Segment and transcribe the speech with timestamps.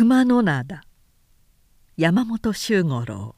[0.00, 0.80] 熊野灘。
[1.98, 3.34] 山本周五郎。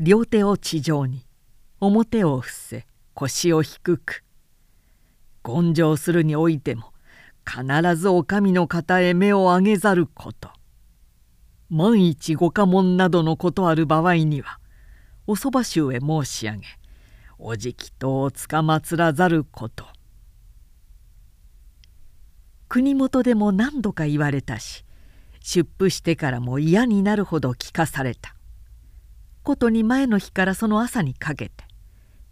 [0.00, 1.24] 両手を地上に
[1.78, 4.24] 表を伏せ腰を低く。
[5.44, 6.92] 権上するにおいても
[7.46, 10.50] 必ずお上の方へ目を上げざること。
[11.70, 14.58] 万一ご家紋などのことある場合には
[15.28, 16.66] おそば衆へ申し上げ
[17.38, 19.93] おじきとをつかまつらざること。
[22.74, 24.84] 国元でも何度か言われたし
[25.40, 28.34] 出府してからも嫌になるほど聞かされた。
[29.44, 31.52] ことに前の日からその朝にかけて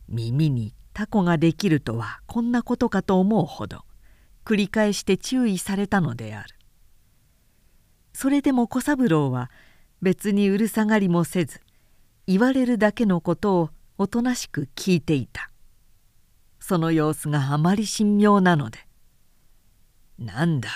[0.09, 3.85] 耳にタコができるとはこんなことかと思うほど
[4.45, 6.57] 繰り返して注意されたのである。
[8.13, 9.49] それでも小三郎は
[10.01, 11.61] 別にうるさがりもせず
[12.27, 15.53] 言われるだけのことをおとなしく聞いていた。
[16.59, 18.81] その様子があまり神妙なので
[20.23, 20.71] なんだ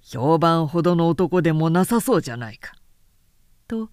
[0.00, 2.72] 評判ほどの男でもなさそうじゃないか。
[3.66, 3.90] と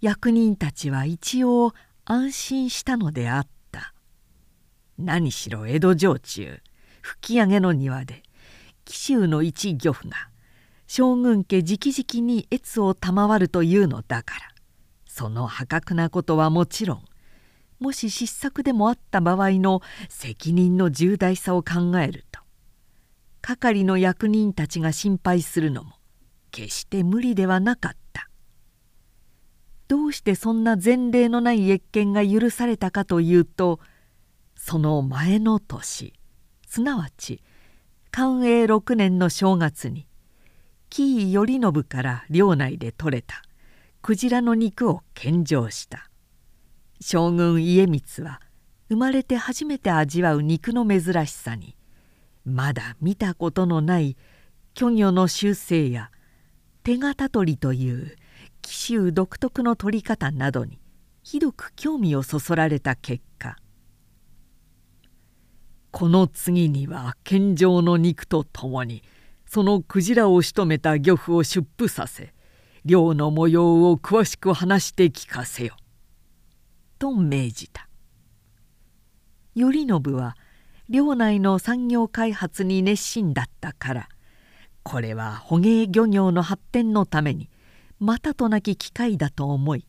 [0.00, 1.72] 役人たちは一応
[2.04, 3.92] 安心したのであった。
[4.98, 6.60] 何しろ江戸城中
[7.02, 8.22] 吹上の庭で
[8.84, 10.28] 紀州の一漁夫が
[10.86, 14.40] 将軍家直々に越を賜るというのだから
[15.06, 17.04] その破格なことはもちろん
[17.78, 22.40] もし失策でもあった場合の責任の重大さを考えると
[23.48, 25.94] 係の役人たちが心配するのも
[26.50, 28.28] 決して無理ではなかった。
[29.88, 33.80] どうしてそんな前例のない謁見が許されたかというと
[34.54, 36.12] その前の年
[36.66, 37.42] すなわち
[38.10, 40.06] 寛永6年の正月に
[40.90, 43.40] 紀伊頼信から領内で取れた
[44.02, 46.10] クジラの肉を献上した。
[47.00, 48.42] 将軍家光は
[48.90, 51.77] 生まれて初めて味わう肉の珍しさに
[52.48, 54.16] まだ見たことのない
[54.74, 56.10] 巨魚の習性や
[56.82, 58.16] 手形取りという
[58.62, 60.80] 紀州独特の取り方などに
[61.22, 63.56] ひどく興味をそそられた結果
[65.90, 69.02] この次には献上の肉とともに
[69.46, 72.32] そのクジラを仕留めた漁夫を出府させ
[72.84, 75.76] 漁の模様を詳しく話して聞かせよ」
[76.98, 77.88] と命じた。
[79.54, 80.36] 頼信は
[80.88, 84.08] 領内の産業開発に熱心だったから
[84.82, 87.50] これは捕鯨漁業の発展のために
[88.00, 89.86] またとなき機会だと思い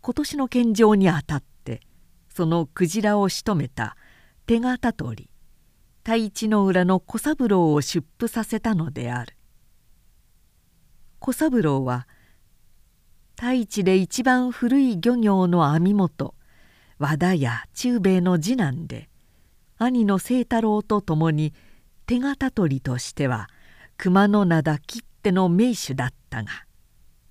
[0.00, 1.80] 今年の献上にあたって
[2.28, 3.96] そのクジラを仕留めた
[4.46, 5.30] 手形取り
[6.02, 9.36] 太一の裏の小三郎を出府させたのである。
[11.18, 12.06] 小三郎は
[13.34, 16.34] 太一で一番古い漁業の網元
[16.98, 19.08] 和田や中兵衛の次男で
[19.78, 21.52] 兄の清太郎と共に
[22.06, 23.48] 手形取りとしては
[23.96, 26.50] 熊野灘切手の名手だったが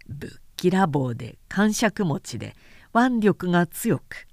[0.07, 2.55] ぶっきらぼうで感触持ちで
[2.93, 4.27] 腕力が強く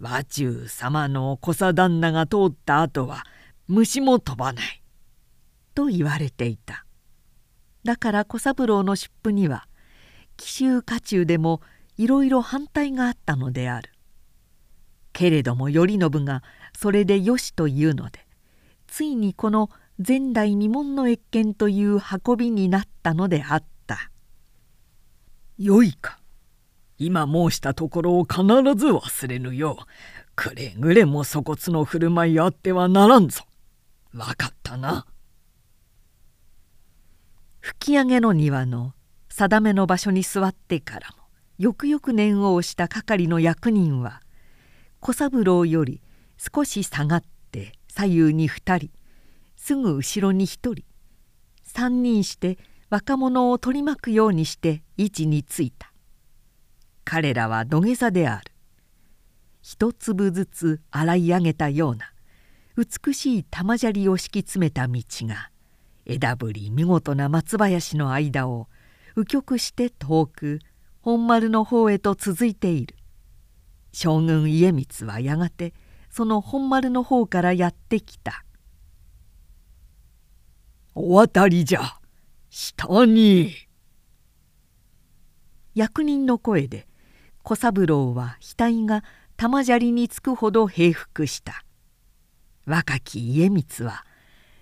[0.00, 3.24] 和中様の小佐旦那が通った後は
[3.68, 4.82] 虫も飛ばない
[5.74, 6.84] と言われていた。
[7.84, 9.66] だから小三郎の出府には
[10.36, 11.60] 紀州家中でも
[11.96, 13.90] いろいろ反対があったのである。
[15.12, 16.42] けれども頼信が
[16.82, 18.26] それでよしというので
[18.88, 19.70] ついにこの
[20.04, 24.10] 前代未聞の謁見という運びになったのであった
[25.58, 26.18] 「よいか。
[26.98, 28.42] 今申したところを必
[28.74, 29.84] ず忘れぬよう
[30.34, 33.44] くれぐれも粗骨の振る舞いあってはならんぞ。
[34.12, 35.06] 分かったな」
[37.60, 38.92] 吹き上げの庭の
[39.28, 41.28] 定めの場所に座ってからも
[41.58, 44.20] よくよく念を押した係の役人は
[44.98, 46.02] 小三郎より
[46.54, 47.22] 少し下がっ
[47.52, 48.90] て左右に2人
[49.56, 50.74] すぐ後ろに1人
[51.72, 52.58] 3人して
[52.90, 55.92] 若者を取り巻くようにして位置についた。
[57.04, 58.52] 彼らは土下座である。
[59.62, 62.12] 一粒ずつ洗い上げたような
[62.76, 65.50] 美しい玉砂利を敷き詰めた道が
[66.04, 68.68] 枝ぶり見事な松林の間を
[69.14, 70.58] 右極して遠く
[71.00, 72.96] 本丸の方へと続いている。
[73.92, 75.72] 将軍家光はやがて
[76.12, 78.44] その本丸の方からやってきた
[80.94, 81.98] 「お渡りじゃ。
[82.50, 83.54] 下に」
[85.74, 86.86] 役人の声で
[87.42, 89.02] 小三郎は額が
[89.38, 91.64] 玉砂利につくほど平服した。
[92.66, 94.04] 若き家光は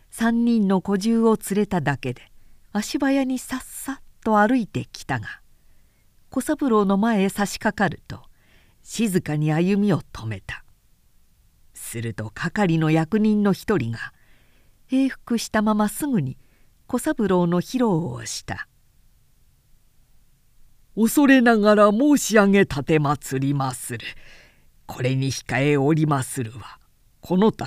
[0.08, 2.30] 三人の小獣を連れただけで
[2.72, 5.42] 足早にさっさと歩いてきたが
[6.30, 8.22] 小三郎の前へ差し掛かると
[8.84, 10.64] 静かに歩みを止めた。
[11.90, 13.98] すると係の役人の一人が
[14.86, 16.36] 平服したまますぐに
[16.86, 18.68] 小三郎の披露をした
[20.94, 24.06] 「恐れながら申し上げ奉りまする。
[24.86, 26.80] これに控えおりまするは
[27.20, 27.66] この度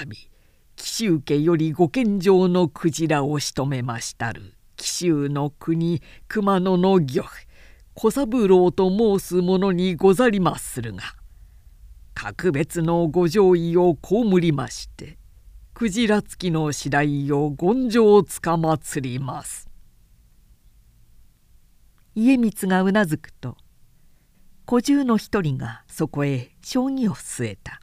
[0.76, 7.30] 紀州家よりご献上の鯨をしとめましたる紀州の国熊野の漁夫
[7.94, 11.16] 小三郎と申す者にござりまするが
[12.14, 15.18] 格別のご上意を被りまして
[15.74, 19.70] 鯨付きの次第を権上つかまつります」。
[22.16, 23.58] 家光がうなずくと
[24.66, 27.82] 小獣の一人がそこへ将棋を据えた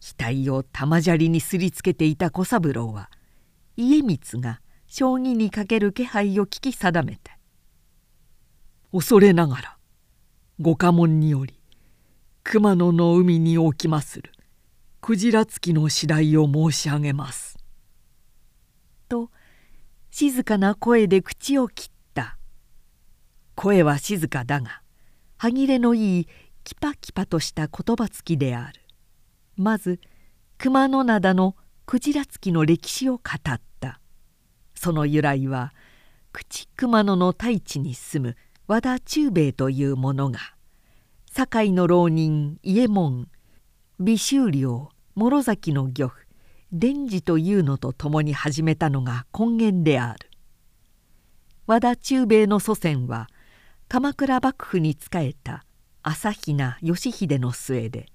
[0.00, 3.10] 額を玉砂利にすりつけていた小三郎は
[3.76, 7.32] 家光が将棋にかける気配を聞き定めて
[8.92, 9.78] 「恐れながら
[10.60, 11.57] ご家紋により
[12.50, 14.32] 熊野の海に置きまする。
[15.02, 17.58] 鯨付きの次第を申し上げます」
[19.06, 19.30] と
[20.10, 22.38] 静かな声で口を切った。
[23.54, 24.80] 声は静かだが
[25.36, 26.28] 歯切れのいい
[26.64, 28.80] キパキパとした言葉つきである。
[29.56, 30.00] まず
[30.56, 31.54] 熊野灘の
[31.84, 33.22] 鯨付きの歴史を語
[33.52, 34.00] った。
[34.74, 35.74] その由来は
[36.32, 38.36] 口熊野の大地に住む
[38.66, 40.57] 和田忠兵衛という者が。
[41.38, 43.28] 堺の浪人伊右衛門
[44.00, 46.12] 美州領諸崎の漁夫
[46.72, 50.30] 伝次というのと共に始めたのが根源である。
[51.68, 53.28] 和田忠兵衛の祖先は
[53.86, 55.64] 鎌倉幕府に仕えた
[56.02, 58.06] 朝比奈義秀の末で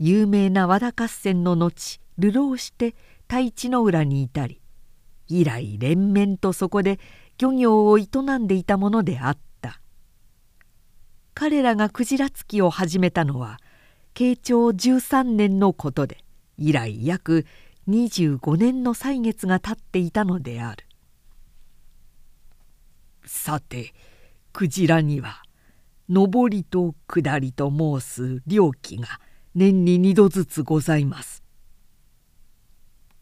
[0.00, 2.96] 有名な和田合戦の後流浪して
[3.28, 4.60] 太一の浦にいたり
[5.28, 6.98] 以来連綿とそこで
[7.38, 9.47] 漁業を営んでいたものであった。
[11.40, 13.60] 彼らが鯨突きを始めたのは
[14.12, 16.24] 慶長13年のことで
[16.56, 17.46] 以来約
[17.88, 20.84] 25年の歳月が経っていたのである
[23.24, 23.94] さて
[24.52, 25.44] 鯨には
[26.08, 29.06] 上りと下りと申す漁期が
[29.54, 31.44] 年に2度ずつございます。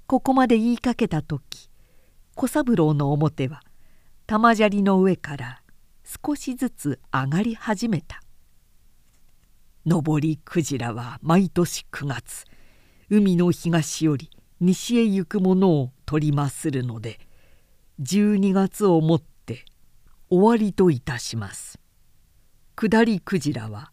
[0.07, 1.69] ここまで言いかけた時
[2.35, 3.61] 小三郎の表は
[4.27, 5.61] 玉砂利の上から
[6.07, 8.23] 少しずつ上がり始めた。
[9.87, 12.45] 上り鯨は毎年9月
[13.09, 14.31] 海の東より
[14.61, 17.21] 西へ行くものを取りまするので
[18.03, 19.65] 12月をもって
[20.29, 21.79] 終わりといたします
[22.75, 23.93] 下りクジラは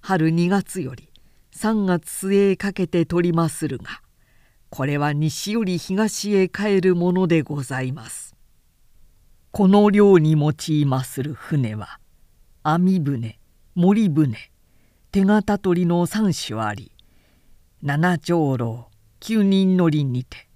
[0.00, 1.10] 春2月より
[1.54, 4.02] 3月末へかけて取りまするが
[4.68, 8.29] これは西より東へ帰るものでございます
[9.52, 11.98] この漁に用いまする船は
[12.62, 13.40] 網船
[13.74, 14.36] 森船
[15.10, 16.92] 手形取りの3種あり
[17.82, 20.46] 七長老九人乗りにて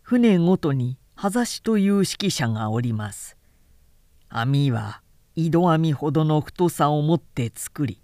[0.00, 3.36] 船ごとに葉ざしという指揮者がおります。
[4.30, 5.02] 網は
[5.36, 8.00] 井戸網ほどの太さを持って作り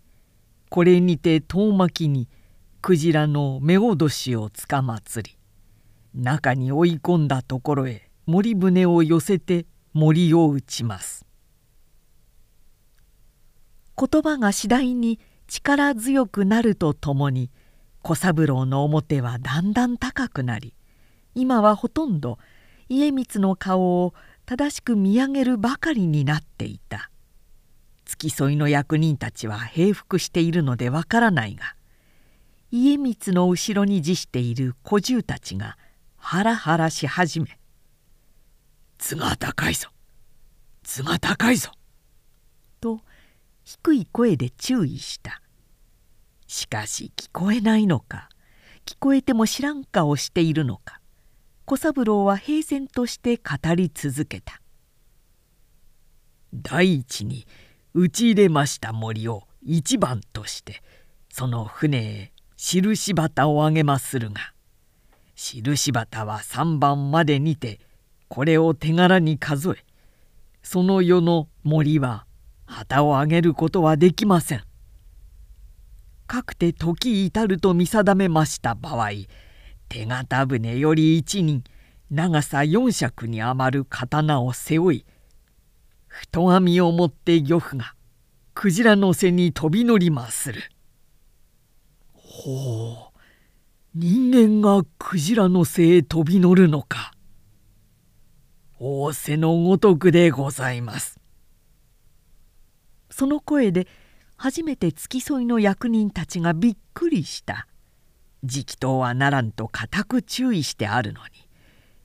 [0.68, 2.28] これにて遠巻きに
[2.82, 5.38] クジラの目脅しをつかまつり
[6.14, 9.64] 中に追い込んだところへ森船を寄せて
[9.98, 11.26] 森を打ちます。
[13.98, 15.18] 言葉が次第に
[15.48, 17.50] 力強くなるとともに
[18.02, 20.72] 小三郎の面はだんだん高くなり
[21.34, 22.38] 今はほとんど
[22.88, 24.14] 家光の顔を
[24.46, 27.10] 正しく見上げるばかりになっていた。
[28.04, 31.74] 付き添いの役人たちは平服しているのでわからないが
[32.70, 35.76] 家光の後ろに辞している小獣たちが
[36.16, 37.58] ハラハラし始め
[38.98, 39.90] 「図が高いぞ。
[40.88, 41.70] 図が高いぞ」
[42.80, 43.02] と
[43.62, 45.42] 低い声で注意した。
[46.46, 48.30] しかし聞こえないのか。
[48.86, 51.02] 聞こえても知らん顔しているのか。
[51.66, 54.62] 小三郎は平然として語り続けた。
[56.54, 57.46] 第一に
[57.92, 60.82] 打ち入れました森を一番として
[61.28, 64.54] その船へ印旗をあげまするが
[65.34, 67.78] 印旗は3番までにて
[68.28, 69.84] これを手柄に数え
[70.70, 72.26] その世の森は
[72.66, 74.64] 旗をあげることはできません。
[76.26, 79.12] かくて時至ると見定めました場合
[79.88, 81.64] 手形船より一人
[82.10, 85.06] 長さ四尺に余る刀を背負い
[86.10, 87.94] 太網を持って漁夫が
[88.52, 90.60] 鯨の背に飛び乗りまする。
[92.12, 93.18] ほう
[93.94, 97.12] 人間が鯨の背へ飛び乗るのか。
[98.80, 101.18] 仰せのごとくでございます。
[103.10, 103.88] その声で
[104.36, 107.66] 初めて付き添いの役人たちがびっくりした。
[108.44, 111.48] 直答はならんと固く注意してあるのに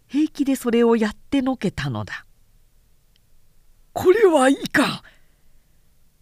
[0.07, 2.25] 平気でそれをやってのけたのだ。
[3.93, 5.03] これはいいか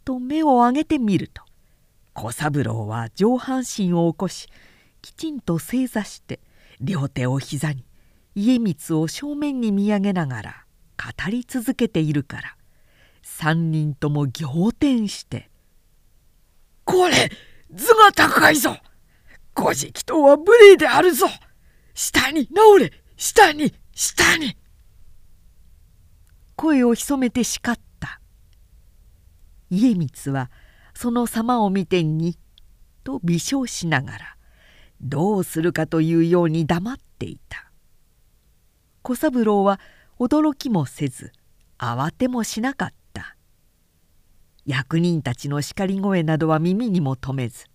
[0.04, 1.44] と目を上げてみると
[2.14, 4.50] 小三郎は上半身を起こし
[5.02, 6.42] きちんと正座して
[6.82, 7.86] 両手を膝に
[8.36, 10.66] 家光を正面に見上げながら
[10.98, 12.56] 語り続けているから
[13.22, 15.50] 三人とも仰天して
[16.86, 17.32] 「これ
[17.74, 18.78] 図が高いぞ。
[19.56, 21.28] 古事記とは無礼であるぞ。
[21.94, 22.94] 下に直れ。
[23.18, 24.58] 下に下に!」
[26.56, 28.22] 声を潜めて叱った。
[29.70, 30.52] 家光は
[30.94, 32.38] その様を見てに
[33.04, 34.38] と微笑しながら
[35.02, 37.71] どうするかというように黙っていた。
[39.02, 39.80] 小三郎は
[40.20, 41.32] 驚きもせず
[41.78, 43.02] 慌てもしなかった。
[44.66, 47.66] 役人たちの叱り声などは耳にも留めず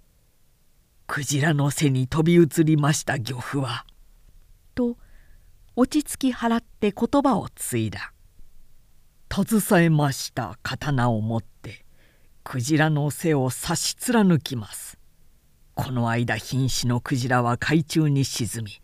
[1.06, 3.84] 「クジラの背に飛び移りました漁夫は」
[4.74, 4.96] と
[5.76, 8.14] 落ち着き払って言葉を継いだ
[9.30, 11.84] 携えました刀を持って
[12.44, 14.98] クジラの背を差し貫きます。
[15.74, 18.80] この間瀕死のクジラは海中に沈み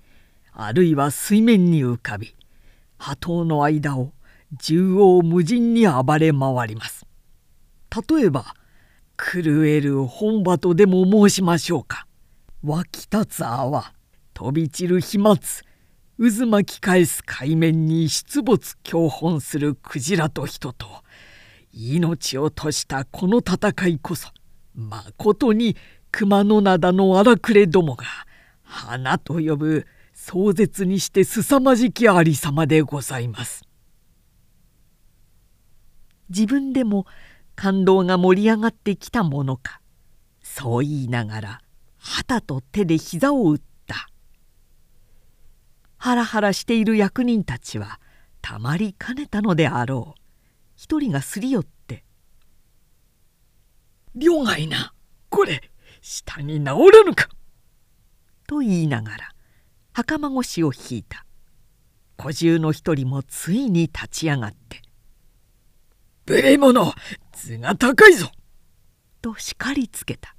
[0.52, 2.34] あるいは水面に浮かび
[2.98, 4.12] 波頭の間を
[4.58, 7.06] 縦横無尽に暴れ回ります。
[8.10, 8.54] 例えば
[9.16, 12.06] 狂える本場とでも申しましょうか。
[12.62, 13.92] 湧き立つ泡
[14.34, 20.86] 飛び散る飛沫渦巻き返す海面に出没強奔するクジラと人と
[21.72, 24.28] 命を賭したこの戦いこそ
[24.74, 25.76] まことに
[26.12, 28.04] 熊野灘の荒くれどもが
[28.62, 29.86] 花と呼ぶ
[30.24, 33.64] 壮絶にして凄まじきありさまでございます。
[36.28, 37.06] 自分でも
[37.56, 39.80] 感動が盛り上がってきたものか
[40.40, 41.60] そう言いながら
[41.98, 44.08] 旗と手で膝を打った
[45.98, 47.98] ハラハラしている役人たちは
[48.40, 50.20] たまりかねたのであろう
[50.76, 52.04] 一人がすり寄って
[54.14, 54.94] 「両替な
[55.30, 57.28] これ下に治らぬか!」
[58.46, 59.31] と言いながら
[59.92, 61.26] 袴腰を引いた。
[62.16, 64.80] 小獣の一人もついに立ち上がって
[66.26, 66.94] 「無礼者
[67.32, 68.30] 図が高いぞ!」
[69.20, 70.36] と叱りつけた。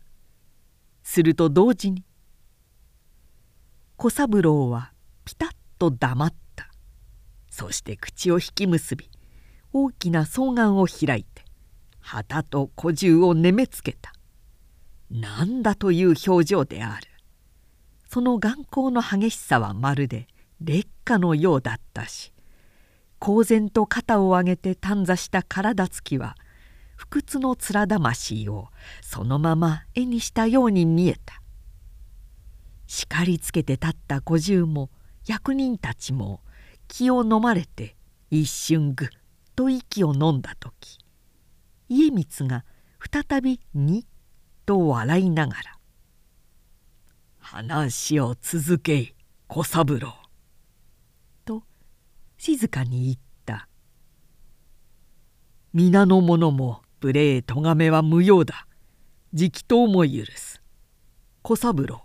[1.03, 2.05] すると同時に
[3.98, 4.93] 小三郎は
[5.25, 6.72] ピタッと黙った。
[7.50, 9.10] そして口を引き結び
[9.74, 11.43] 大きな双眼を開いて
[12.00, 14.13] 旗と小獣をねめつけた。
[15.10, 17.07] なんだという表情である
[18.13, 20.27] その眼光の激しさはまるで
[20.62, 22.32] 烈火のようだったし
[23.17, 26.36] 公然と肩を上げて短座した体つきは
[26.96, 28.67] 不屈の面魂を
[29.01, 31.41] そのまま絵にしたように見えた。
[32.86, 34.91] 叱りつけて立った小獣も
[35.25, 36.41] 役人たちも
[36.88, 37.96] 気を飲まれて
[38.29, 39.08] 一瞬ぐっ
[39.55, 41.00] と息を飲んだ時
[41.89, 42.63] 家光が
[43.12, 44.05] 再び「に」
[44.67, 45.79] と笑いながら
[47.55, 49.13] 話を続け
[49.48, 50.15] 小三郎」
[51.45, 51.62] と
[52.36, 53.69] 静かに言った
[55.72, 58.65] 「皆の者も無礼咎めは無用だ。
[59.33, 60.63] 直答も許す。
[61.43, 62.03] 小三郎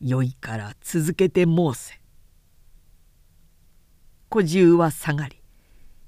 [0.00, 2.00] よいから続けて申せ」
[4.30, 5.42] 小獣は下がり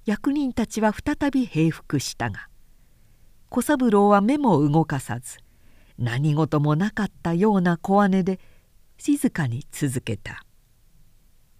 [0.06, 2.48] 役人たちは再び平服したが
[3.50, 5.36] 小三郎は目も動かさず
[5.98, 8.40] 何事もなかったような小姉で
[9.06, 10.46] 静かに続けた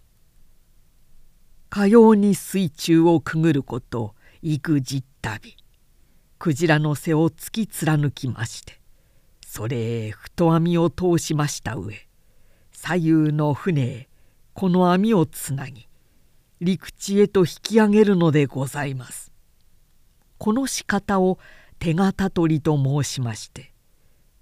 [1.69, 5.55] 「かように水中をくぐること幾十旅
[6.39, 8.81] クジラの背を突き貫きまして
[9.45, 12.09] それへ太網を通しました上。
[12.73, 14.09] 左右の船へ
[14.55, 15.87] この網をつなぎ
[16.63, 19.31] 陸地へと引き上げるのでございます。
[20.39, 21.39] この仕方を
[21.79, 23.75] 手形取りと申しまして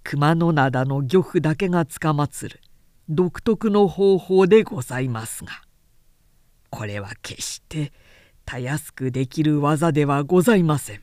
[0.05, 2.62] 熊野灘の漁夫だけがつかまつる
[3.09, 5.53] 独特の方法でございますが
[6.71, 7.93] これは決して
[8.45, 11.03] たやすくできる技ではございません。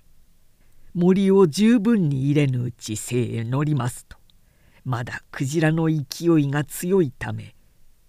[0.94, 4.18] 森を十分に入れぬうち生へ乗りますと
[4.84, 7.56] まだクジラの勢いが強いため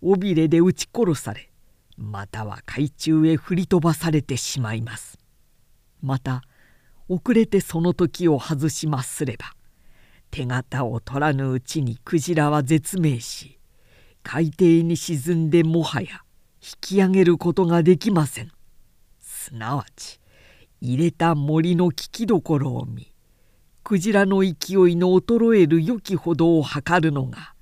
[0.01, 1.51] 尾びれで撃ち殺され
[1.97, 5.19] または海中へ振り飛ばされてしまいます。
[6.01, 6.43] また
[7.09, 9.53] 遅れてその時を外しますれば
[10.31, 13.60] 手形を取らぬうちにクジラは絶命し
[14.23, 16.09] 海底に沈んでもはや
[16.63, 18.53] 引き上げることができません
[19.21, 20.21] すなわち
[20.81, 23.13] 入れた森の聞きどころを見
[23.83, 24.55] クジラの勢い
[24.97, 27.55] の衰える良きほどを測るのが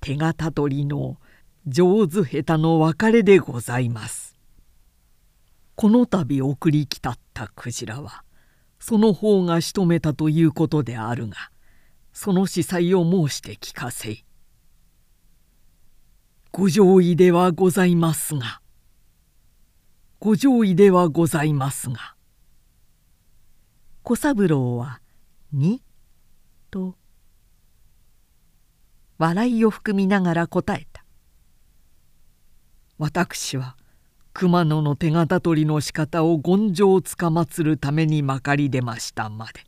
[0.00, 1.18] 手形取りの
[1.66, 4.36] 上手下手の別れでございます」
[5.74, 8.24] この度送り来たったクジラは
[8.80, 11.36] その方が仕留めたということであるが
[12.12, 14.24] その司祭を申して聞かせい。
[16.58, 18.60] ご上位ではございますが。
[20.18, 22.16] ご上位ではございますが。
[24.02, 25.00] 小三郎は
[25.54, 25.84] 「に」
[26.72, 26.96] と。
[29.18, 31.04] 笑いを含みながら答えた
[32.98, 33.76] 「私は
[34.32, 39.60] 熊野の手形取りの仕方を権上つかまつるためにまかり出ましたまで。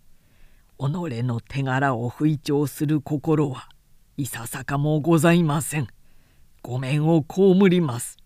[0.76, 3.68] 己の手柄を吹聴する心は
[4.16, 5.87] いささかもございません。
[6.62, 8.16] ご面を被ります」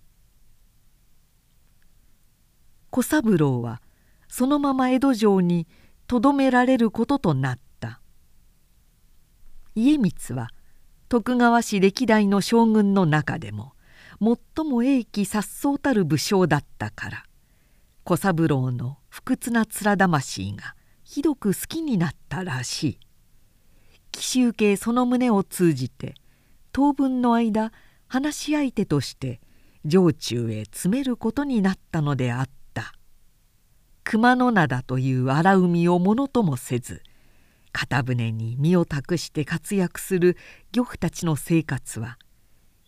[2.90, 3.82] 小三郎は
[4.28, 5.66] そのまま江戸城に
[6.06, 8.00] とどめられることとなった。
[9.74, 10.50] 家光は
[11.08, 13.74] 徳川氏歴代の将軍の中でも
[14.20, 17.24] 最も英気颯爽たる武将だったから
[18.04, 22.98] 小三郎の不屈な面魂がひどく好きになったらしい。
[24.12, 26.14] 紀州家その旨を通じて
[26.70, 27.72] 当分の間
[28.14, 29.40] 話し相手として
[29.88, 32.92] 城中へ詰めることになったのであった。
[34.04, 37.02] 熊野灘という荒海をものともせず
[37.72, 40.36] 片舟に身を託して活躍する
[40.70, 42.16] 漁夫たちの生活は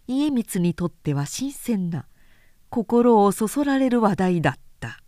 [0.07, 2.07] 家光にとっては新鮮な
[2.69, 5.01] 心をそそられる話題だった。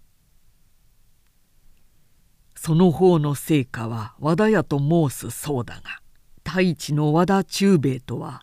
[2.56, 6.00] その方の成果は和田屋と申すそうだが
[6.44, 8.42] 太一の和田忠兵衛とは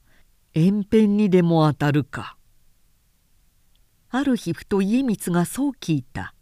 [0.57, 2.38] 延辺にでも当たるか。
[4.09, 6.33] ある日ふと家光がそう聞いた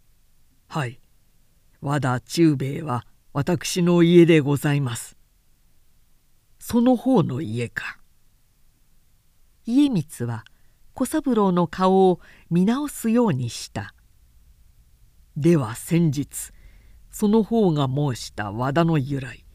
[0.68, 1.00] 「はい。
[1.80, 5.16] 和田忠兵衛は私の家でございます」
[6.60, 7.98] その方の家か。
[9.64, 10.44] 家光は
[10.92, 12.20] 小三郎の顔を
[12.50, 13.94] 見直すようにした。
[15.34, 16.52] では先日
[17.10, 19.46] その方が申した和田の由来。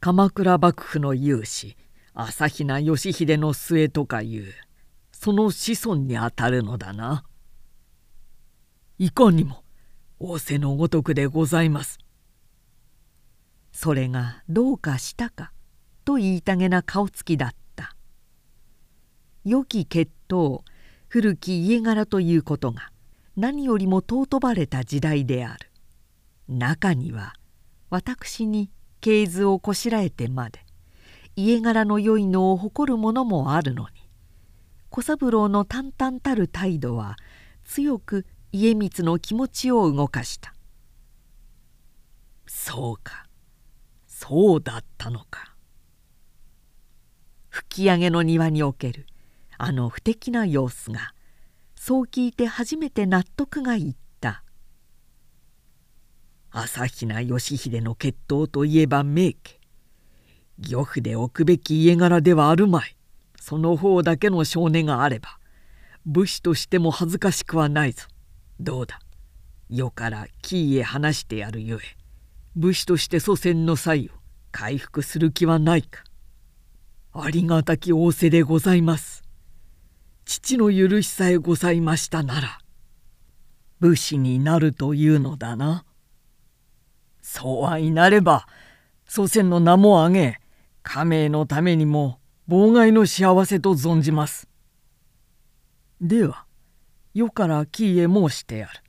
[0.00, 1.76] 鎌倉幕府の有志
[2.14, 4.52] 朝比奈義秀の末とかいう
[5.12, 7.24] その子孫にあたるのだな。
[8.98, 9.62] いかにも
[10.18, 11.98] 仰せのごとくでございます。
[13.72, 15.52] それがどうかしたか
[16.04, 17.96] と言いたげな顔つきだった。
[19.44, 20.60] 良き血統
[21.08, 22.90] 古き家柄ということが
[23.36, 25.70] 何よりも尊ばれた時代である。
[26.48, 27.32] 中には
[27.90, 28.70] 私に
[29.00, 30.64] 系図をこしらえてまで
[31.36, 34.02] 家柄の良いのを誇るものもあるのに
[34.90, 37.16] 小三郎の淡々たる態度は
[37.64, 40.52] 強く家光の気持ちを動かした。
[42.46, 43.24] そうか。
[44.06, 45.56] そうだったのか。
[47.48, 49.06] 吹き上げの庭における
[49.56, 51.14] あの不敵な様子が
[51.74, 54.44] そう聞いて初めて納得がいった。
[56.50, 59.61] 朝比奈義秀の血統といえば名家。
[60.58, 62.96] 漁夫で置くべき家柄ではあるまい。
[63.40, 65.38] その方だけの少年があれば
[66.06, 68.06] 武士としても恥ずかしくはないぞ。
[68.60, 69.00] どうだ？
[69.68, 71.78] 世からキーへ話してやるゆえ
[72.54, 74.10] 武士として祖先の際を
[74.52, 76.04] 回復する気はないか？
[77.14, 79.24] ありがたき仰せでございます。
[80.24, 82.58] 父の許しさえございましたなら
[83.80, 85.84] 武士になるというのだな。
[87.20, 88.46] そうはいなれば
[89.06, 90.40] 祖先の名も挙げ
[90.82, 92.18] 家名のためにも
[92.48, 94.48] 妨害の幸せと存じます。
[96.00, 96.44] では
[97.14, 98.82] 世から木へ申してやる。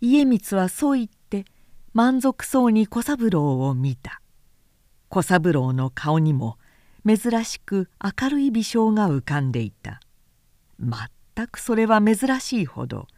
[0.00, 1.44] 家光はそう言って
[1.92, 4.22] 満足そうに小三郎を見た
[5.08, 6.56] 小三郎の顔にも
[7.06, 10.00] 珍しく明るい微笑が浮かんでいた
[10.78, 13.08] 全くそれは珍しいほど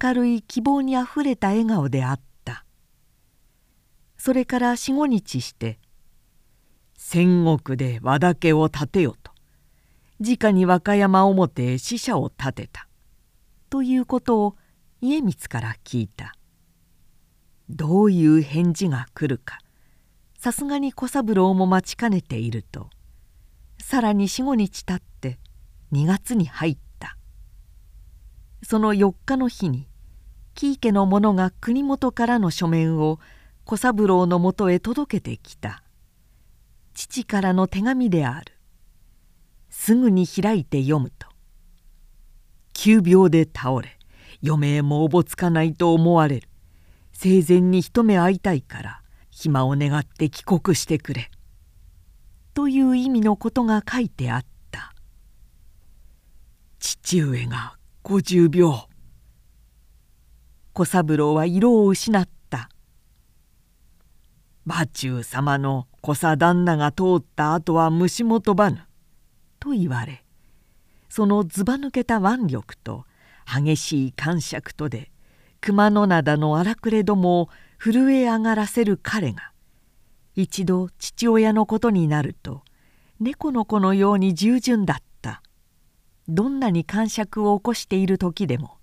[0.00, 2.64] 明るい希望にあふれた笑顔であった
[4.16, 5.78] それから四五日して
[7.06, 9.30] 戦国で和田家を建てよと
[10.20, 12.88] 直に和歌山表へ使者を立てた
[13.68, 14.56] ということを
[15.02, 16.34] 家光から聞いた。
[17.68, 19.58] どういう返事が来るか
[20.38, 22.88] さすがに小三郎も待ちかねていると
[23.78, 25.38] さらに45日たって
[25.92, 27.18] 2月に入った。
[28.62, 29.86] その4日の日に
[30.54, 33.20] 喜家の者が国元からの書面を
[33.66, 35.83] 小三郎のもとへ届けてきた。
[36.94, 38.54] 父からの手紙である。
[39.68, 41.26] すぐに開いて読むと
[42.72, 43.98] 「急病で倒れ
[44.42, 46.48] 余命もおぼつかないと思われる。
[47.12, 51.30] 生前に一目会いたいから暇を願って帰国してくれ」
[52.54, 54.94] という意味のことが書いてあった。
[56.78, 58.88] 父上が50秒。
[60.72, 62.43] 小三郎は色を失った。
[64.66, 68.86] 馬中様の小佐旦那が通った後は虫も飛ばぬ」
[69.60, 70.24] と言われ
[71.08, 73.04] そのずば抜けた腕力と
[73.46, 75.10] 激しい感触とで
[75.60, 77.48] 熊野灘の荒くれどもを
[77.78, 79.52] 震え上がらせる彼が
[80.34, 82.62] 一度父親のことになると
[83.20, 85.04] 猫の子のように従順だった。
[86.28, 88.78] どんなに感触を起こしている時でも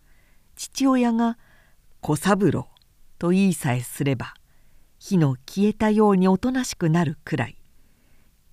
[0.56, 1.38] 父親が
[2.02, 2.67] 「小三郎」
[3.17, 4.36] と言いさえすれば
[5.04, 7.58] 火の消えたようにおとなしくなるくらい。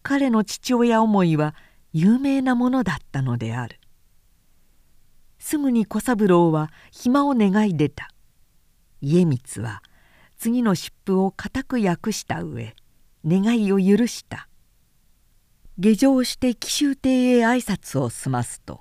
[0.03, 1.55] 彼の父親思いは
[1.93, 3.79] 有名なものだったのである。
[5.39, 8.09] すぐに小三郎は暇を願い出た。
[9.03, 9.83] 家光は
[10.39, 12.75] 次の湿布を固く訳した上
[13.27, 14.49] 願いを許した。
[15.77, 18.81] 下城して紀州邸へ挨拶を済ますと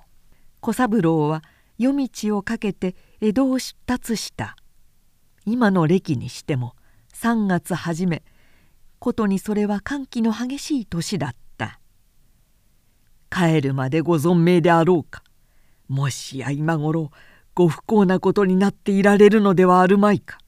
[0.60, 1.44] 小三郎は
[1.76, 4.56] 夜道をかけて江戸を出立した。
[5.44, 6.72] 今の歴にしても
[7.20, 8.22] 3月初め
[9.00, 11.80] ことにそれは歓喜の激しい年だった。
[13.28, 15.24] 帰るまでご存命であろうか。
[15.88, 17.10] もしや今頃
[17.56, 20.38] ご不幸なことになっていられるのではあるまいか。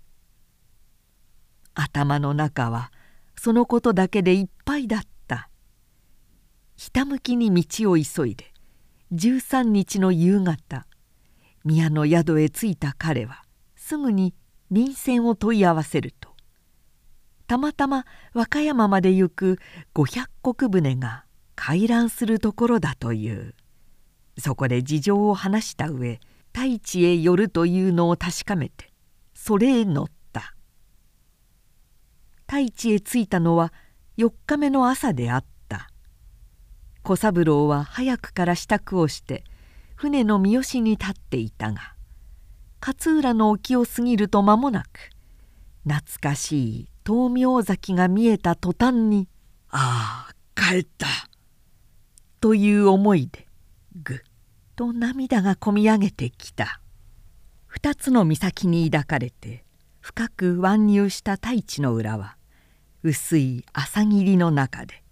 [1.75, 2.93] 頭の中は
[3.37, 5.51] そのことだけでいっぱいだった。
[6.77, 8.53] ひたむきに道を急いで
[9.13, 10.87] 13日の夕方
[11.65, 13.43] 宮の宿へ着いた彼は
[13.75, 14.35] すぐに
[14.71, 16.15] 便箋を問い合わせる
[17.51, 19.59] たまたま和歌山まで行く
[19.93, 21.25] 500石船が
[21.57, 23.57] 回覧するところだという。
[24.39, 26.21] そこで事情を話した上
[26.55, 28.93] 太一へ寄るというのを確かめて
[29.35, 30.55] それへ乗った。
[32.47, 33.73] 太一へ着いたのは
[34.17, 35.91] 4日目の朝であった。
[37.03, 39.43] 小三郎は早くから支度をして
[39.97, 41.95] 船の三好に立っていたが
[42.81, 45.11] 勝浦の沖を過ぎると間もなく
[45.85, 49.29] 懐かしい東明崎が見えた途端に
[49.71, 51.07] 「ああ帰った」
[52.41, 53.47] という思いで
[54.03, 54.19] ぐっ
[54.77, 56.81] と涙がこみ上げてきた。
[57.67, 59.65] 二つの岬に抱かれて
[60.01, 62.37] 深く湾入した太一の裏は
[63.05, 65.05] 薄い朝霧の中で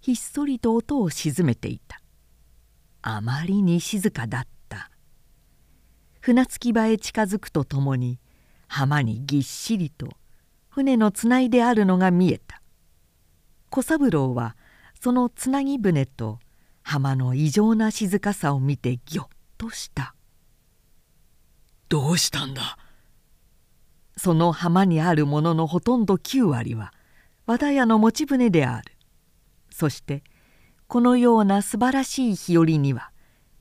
[0.00, 2.00] ひっそりと音を静めていた。
[3.02, 4.90] あまりに静かだった。
[6.20, 8.18] 船着き場へ近づくとともに
[8.66, 10.08] 浜にぎっしりと
[10.68, 12.60] 船のつないであるのが見えた。
[13.70, 14.56] 小三郎は
[15.00, 16.38] そのつなぎ船と
[16.82, 19.26] 浜の異常な静かさを見てぎょっ
[19.58, 20.14] とした
[21.88, 22.78] 「どうしたんだ?」
[24.16, 26.94] その浜にあるもののほとんど9割は
[27.44, 28.96] 和田屋の持ち船である。
[29.70, 30.24] そして
[30.86, 33.10] このような素晴らしい日和には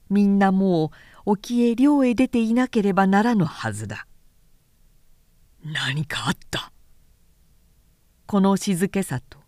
[0.10, 0.90] みんなもう
[1.26, 4.05] 沖へ漁へ出ていなければならぬはずだ
[5.66, 6.72] 何かあった？
[8.28, 9.40] この静けさと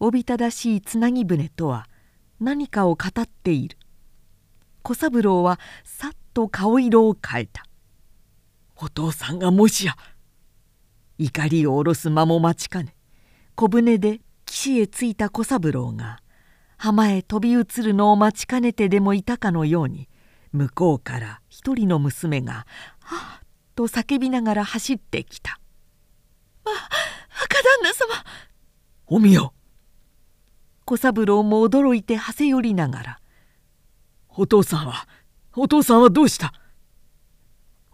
[0.00, 1.86] おびただしいつなぎ船とは
[2.40, 3.78] 何かを語っている。
[4.82, 7.62] 小三郎はさっと顔色を変えた。
[8.74, 9.96] お父さんがもしや
[11.18, 12.96] 怒りを下ろす間も待ちかね
[13.54, 16.18] 小舟で岸へ着いた小三郎が
[16.76, 20.08] 浜へ飛び移るのを待ちかねてでもいたかのように
[20.50, 22.66] 向こうから一人の娘が
[22.98, 23.33] 「はあ」
[23.74, 25.60] と叫びながら走ってきた
[26.64, 26.70] 「あ
[27.40, 28.24] 若旦那様。
[29.06, 29.52] おみよ
[30.84, 33.20] 小三郎も驚いてはせ寄りながら
[34.28, 35.06] 「お父さんは
[35.54, 36.52] お父さんはどうした?」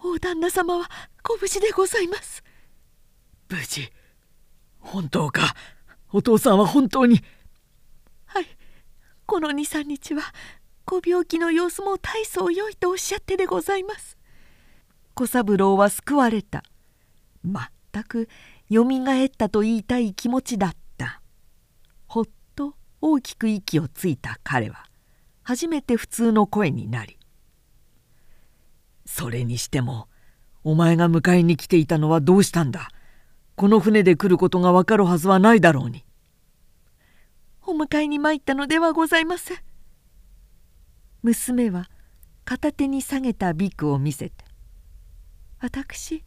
[0.03, 0.91] 大旦那様は
[1.23, 2.43] ご無事でございます。
[3.49, 3.93] 無事
[4.79, 5.55] 本当か？
[6.13, 7.23] お父さんは本当に？
[8.27, 8.47] はい。
[9.27, 10.23] この23日は
[10.87, 14.17] ご病気の様子も大層良いとおっしゃってでございます
[15.21, 16.63] 小三郎は救われた。
[17.45, 18.31] 全く
[18.71, 21.21] よみがえったと言いたい気持ちだった。
[22.07, 22.25] ほっ
[22.57, 24.87] と大きく息をついた彼は
[25.43, 27.19] 初めて普通の声になり
[29.05, 30.09] 「それにしても
[30.65, 32.89] お前が迎えに来ていたのはどうしたんだ？
[33.57, 36.03] この船で来ることがわかるはずはないだろうに」
[37.67, 39.59] お迎えに参ったのではございません。
[41.23, 41.91] 娘は
[42.47, 44.47] 片手に下げたビクを見せて
[45.61, 46.25] 「私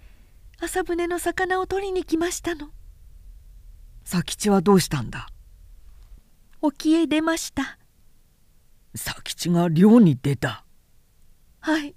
[0.59, 2.69] 朝船の魚を取りに来ましたの」
[4.09, 5.27] 佐吉はどうしたんだ？
[6.61, 7.77] 沖へ出ました。
[8.93, 10.63] 佐吉が漁に出た。
[11.59, 11.95] はい。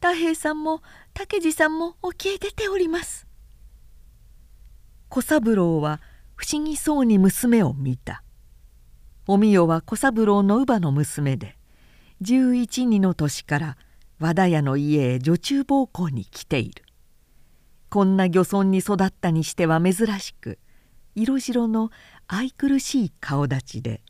[0.00, 0.82] 太平さんも
[1.12, 3.26] 竹次さんも沖へ出ております。
[5.08, 6.00] 小三郎は
[6.34, 8.22] 不思議そうに娘を見た。
[9.26, 11.58] おみよは小三郎の乳母の娘で
[12.22, 13.76] 11、2の年から
[14.20, 16.84] 和田屋の家へ女中奉公に来ている。
[17.88, 20.58] こんな漁村に育ったにしては珍しく
[21.14, 21.90] 色白の
[22.26, 24.02] 愛くるしい顔立ちで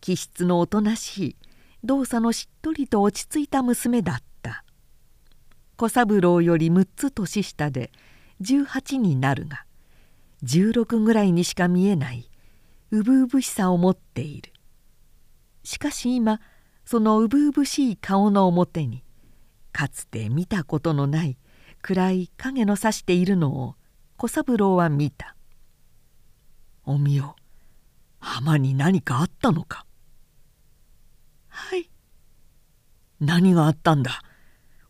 [0.00, 1.36] 気質のおとなしい
[1.84, 4.64] 動作のしっとりと落ち着いた娘だった。
[5.76, 7.92] 小三郎より6つ年下で
[8.40, 9.64] 18になるが
[10.44, 12.30] 16ぐらいにしか見えない
[12.90, 14.52] うぶうぶしさを持っている。
[15.64, 16.40] しかし今
[16.84, 19.04] そのうぶうぶしい顔の表に
[19.72, 21.38] かつて見たことのない
[21.82, 23.76] 暗い影のさしているのを
[24.16, 25.36] 小三郎は見た
[26.84, 27.36] 「おみよ
[28.18, 29.86] 浜に何かあったのか?」
[31.48, 31.90] はい。
[33.20, 34.22] 何があったんだ？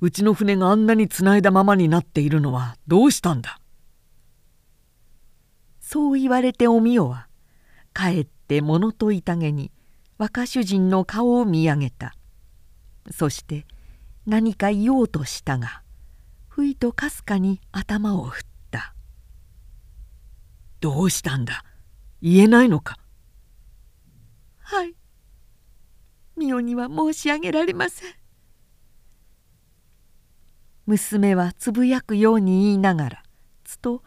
[0.00, 3.60] うちの船があんなにつないだままになっているのはどうしたんだ？
[5.80, 7.28] そう言われておみよは
[7.92, 9.72] かえって物といたげに
[10.18, 12.14] 若主人の顔を見上げた。
[13.10, 13.66] そして
[14.28, 15.82] 何か言おうとしたが
[16.48, 18.94] ふいとかすかに頭を振った
[20.80, 21.64] 「どうしたんだ？
[22.20, 22.98] 言えないのか?」
[24.60, 24.94] はい。
[26.36, 28.12] ミオには申し上げられません。
[30.84, 33.22] 娘はつぶやくように言いながら
[33.64, 34.02] つと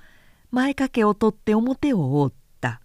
[0.52, 2.80] 前掛けを取って表を覆った。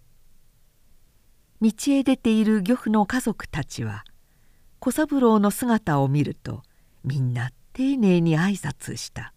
[1.61, 4.05] 道へ出ている漁夫の家族たちは
[4.79, 6.63] 小三郎の姿を見ると
[7.03, 9.33] みんな丁寧に挨拶した。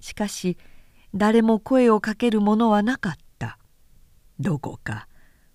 [0.00, 0.56] しかし
[1.14, 3.58] 誰も声をかけるものはなかった。
[4.38, 5.08] どこか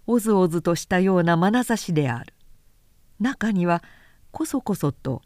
[0.06, 2.34] おずおずとしたような眼差しである。
[3.20, 3.82] 中には
[4.32, 5.22] こそこそと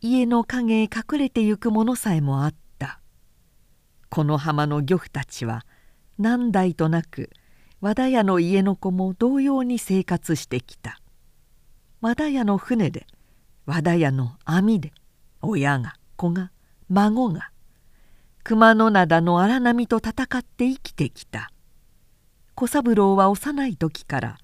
[0.00, 3.00] 家の陰へ隠れてゆくものさえもあった。
[4.10, 5.64] この浜の漁夫たちは
[6.18, 7.30] 何代となく
[7.80, 11.00] 和田屋の家の子も同様に生活してきた。
[12.00, 13.06] 和田屋の船で
[13.66, 14.92] 和田屋の網で
[15.44, 16.50] 親が子が
[16.88, 17.50] 孫が
[18.42, 21.50] 熊野灘の荒波と戦って生きてきた。
[22.54, 24.38] 小三郎は幼い時から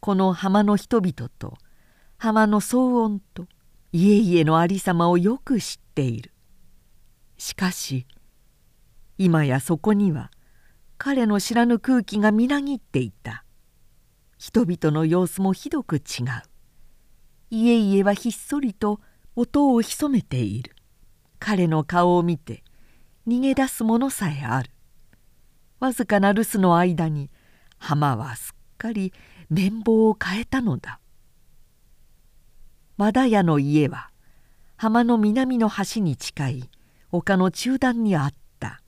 [0.00, 1.54] この浜の人々と
[2.16, 3.46] 浜の騒音と
[3.92, 6.32] 家々のありさまをよく知っている。
[7.36, 8.06] しかし
[9.18, 10.30] 今やそこには
[10.96, 13.44] 彼の知らぬ空気がみなぎっていた。
[14.38, 16.02] 人々の様子もひどく違う。
[17.50, 19.00] 家々はひっそりと
[19.34, 20.74] 音を潜めている。
[21.38, 22.62] 彼の顔を見て
[23.26, 24.70] 逃げ出すものさえある。
[25.80, 27.30] わずかな留守の間に
[27.78, 29.12] 浜はすっかり
[29.50, 31.00] 綿棒を変えたのだ。
[32.96, 34.10] 和田屋の家は
[34.76, 36.70] 浜の南の端に近い
[37.10, 38.82] 丘の中段にあった。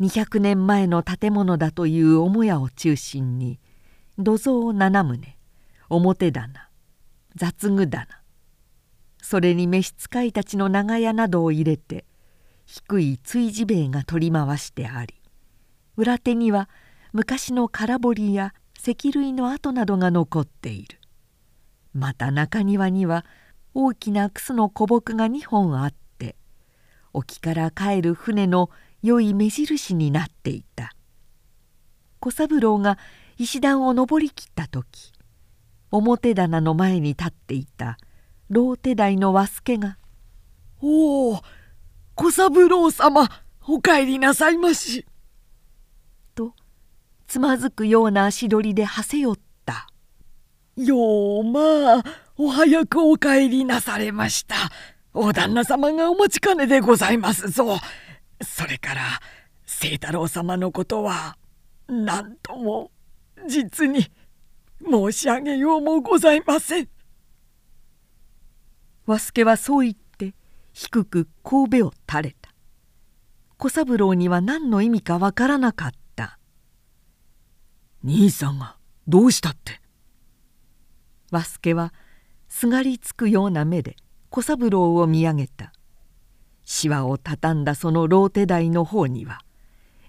[0.00, 3.60] 200年前の建物だという母屋を中心に
[4.18, 5.36] 土蔵7棟
[5.88, 6.68] 表棚
[7.36, 8.08] 雑具棚
[9.24, 12.04] それに召使いたちの長屋などを入れて
[12.66, 15.14] 低い追事塀が取り回してあり
[15.96, 16.68] 裏手には
[17.14, 20.98] 昔の空堀や石類の跡などが残っている。
[21.94, 23.24] また中庭には
[23.72, 26.36] 大きな楠の古木が2本あって
[27.14, 28.68] 沖から帰る船の
[29.02, 30.92] 良い目印になっていた。
[32.20, 32.98] 小三郎が
[33.38, 35.12] 石段を登りきった時
[35.90, 37.96] 表棚の前に立っていた
[38.50, 39.98] 老手代の和助が
[40.80, 41.42] 「おお
[42.14, 43.28] 小三郎様
[43.66, 45.06] お帰りなさいまし」
[46.34, 46.54] と
[47.26, 49.88] つまずくような足取りではせよった
[50.76, 52.04] 「ようまあ
[52.36, 54.56] お早くお帰りなされました。
[55.12, 57.78] お旦那様がお待ちかねでございますぞ。
[58.42, 59.02] それから
[59.66, 61.38] 清太郎様のことは
[61.86, 62.90] 何とも
[63.46, 64.10] 実に
[64.84, 66.88] 申し上げようもございません」
[69.06, 70.34] 和助はそう言って
[70.72, 72.50] 低く神戸を垂れた。
[73.56, 76.38] 小三郎には何の意味かわからなかった
[78.02, 79.80] 「兄さんがどうしたって?」
[81.30, 81.94] 和助は
[82.48, 83.96] すがりつくような目で
[84.30, 85.72] 小三郎を見上げた。
[86.64, 89.40] しわを畳んだその老手台の方には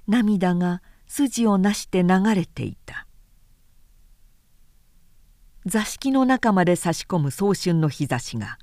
[0.08, 3.08] 涙が筋をなして流れていた。
[5.66, 8.58] 座敷の中まで差し込む早春の日差しが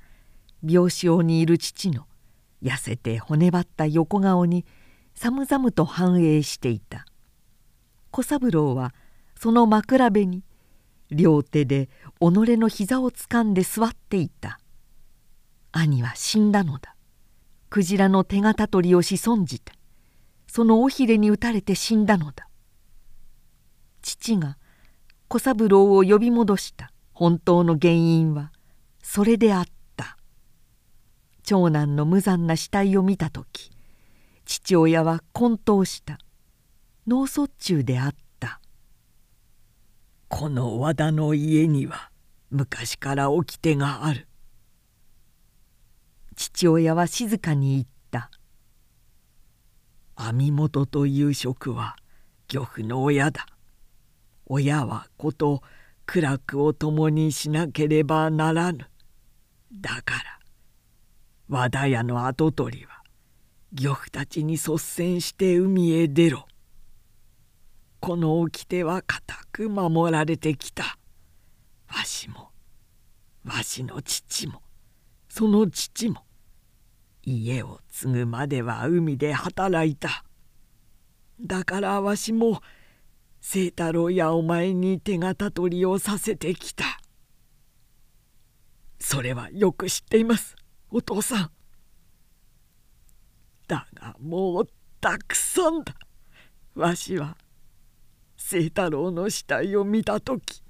[0.63, 2.07] 病床にいる父の
[2.63, 4.65] 痩せて骨張った横顔に
[5.13, 7.05] 寒々と反映していた。
[8.11, 8.93] 小三郎は
[9.39, 10.43] その枕辺に
[11.11, 12.23] 両手で己
[12.57, 14.59] の膝をつかんで座っていた。
[15.71, 16.95] 兄は死んだのだ。
[17.69, 19.73] クジラの手形取りをし損じて
[20.47, 22.47] その尾ひれに打たれて死んだのだ。
[24.03, 24.57] 父が
[25.27, 26.91] 小三郎を呼び戻した。
[27.11, 28.51] 本当の原因は
[29.01, 29.72] それであった。
[31.43, 33.71] 長男の無残な死体を見た時
[34.45, 36.17] 父親は混沌した。
[37.07, 38.59] 脳卒中であった。
[40.29, 42.09] この和田の家には
[42.49, 44.27] 昔から掟がある。
[46.35, 48.31] 父親は静かに言った
[50.15, 51.95] 「網元という職は
[52.49, 53.45] 漁夫の親だ。
[54.45, 55.61] 親は子と
[56.05, 58.87] 苦楽を共にしなければならぬ。
[59.71, 60.32] だから
[61.53, 63.03] 和田屋の跡取りは
[63.73, 66.47] 漁夫たちに率先して海へ出ろ。
[67.99, 70.97] この掟は固く守られてきた。
[71.95, 72.49] わしも
[73.45, 74.63] わしの父も
[75.29, 76.23] その父も
[77.21, 80.25] 家を継ぐまでは海で働いた。
[81.39, 82.63] だからわしも
[83.47, 86.99] 清太郎やお前に手形取りをさせてきた。
[88.97, 90.55] それはよく知っています。
[90.95, 91.51] お父さん。
[93.67, 94.69] だがもう
[95.01, 95.95] たくさんだ。
[96.75, 97.35] わしは
[98.37, 100.61] 清太郎の死体を見た時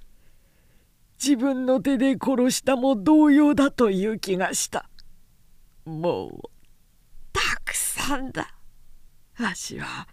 [1.21, 4.89] 自分の手で殺したも同様だという気がした。
[5.83, 6.49] もう
[7.33, 8.55] たくさんだ。
[9.37, 10.07] わしは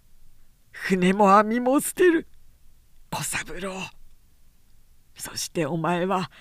[0.73, 2.27] 船も網も捨てる。
[3.13, 3.75] 小三郎。
[5.15, 6.33] そしてお前は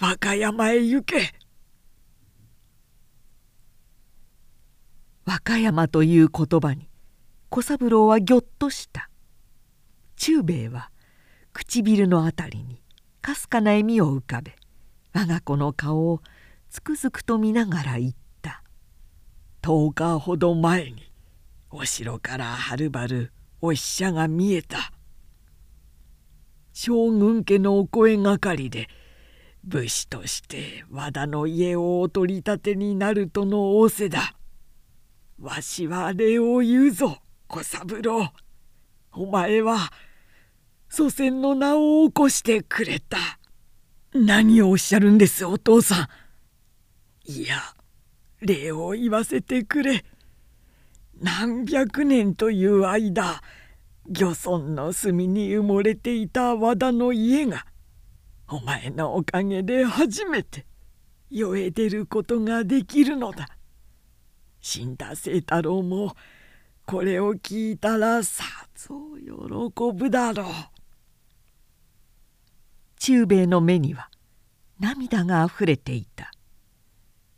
[0.00, 1.34] 和歌山へ行け。
[5.28, 6.88] 和歌山という言葉に
[7.50, 9.10] 小三郎はぎょっとした。
[10.16, 10.90] 忠兵衛は
[11.52, 12.80] 唇のあたりに
[13.20, 14.56] かすかな笑みを浮かべ
[15.12, 16.22] 我が子の顔を
[16.70, 18.62] つくづくと見ながら言った
[19.60, 21.12] 「10日ほど前に
[21.70, 24.94] お城からはるばるお使者が見えた」
[26.72, 28.88] 将軍家のお声がかりで
[29.62, 34.37] 武士として和田の家をお取り立てになるとの仰せだ。
[35.40, 38.32] わしは礼を言うぞ小三郎。
[39.12, 39.92] お前は
[40.88, 43.18] 祖先の名を起こしてくれた。
[44.12, 46.08] 何をおっしゃるんですお父さ
[47.26, 47.30] ん。
[47.30, 47.56] いや
[48.40, 50.04] 礼を言わせてくれ。
[51.20, 53.40] 何百年という間
[54.08, 57.66] 漁村の隅に埋もれていた和田の家が
[58.48, 60.66] お前のおかげで初めて
[61.30, 63.48] 世へ出ることができるのだ。
[64.60, 66.16] 死んだ清太郎も
[66.86, 68.44] これを聞いたらさ
[68.74, 70.46] ぞ喜ぶだろう。
[72.98, 74.10] 忠兵衛の目には
[74.80, 76.30] 涙があふれていた。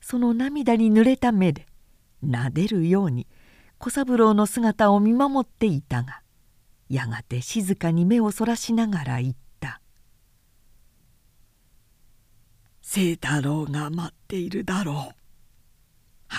[0.00, 1.66] その涙に濡れた目で
[2.22, 3.28] なでるように
[3.78, 6.22] 小三郎の姿を見守っていたが
[6.88, 9.80] やがて静かに目をそらしながら言った
[12.82, 15.19] 「清太郎が待っているだろう。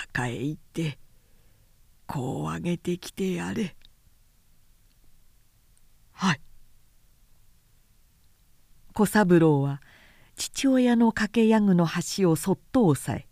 [0.02, 0.98] 墓へ行って
[2.06, 3.76] 子をあげてきてやれ」
[6.12, 6.40] はい。
[8.94, 9.80] 小三郎は
[10.36, 13.28] 父親の掛けヤグの端をそっと押さえ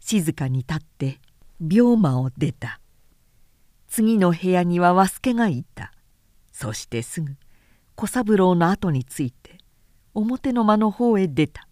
[0.00, 1.20] 静かに立って
[1.60, 2.80] 病魔を出た。
[3.88, 5.92] 次の部屋には和助がいた。
[6.52, 7.36] そしてすぐ
[7.96, 9.58] 小三郎の後について
[10.14, 11.68] 表の間の方へ出た。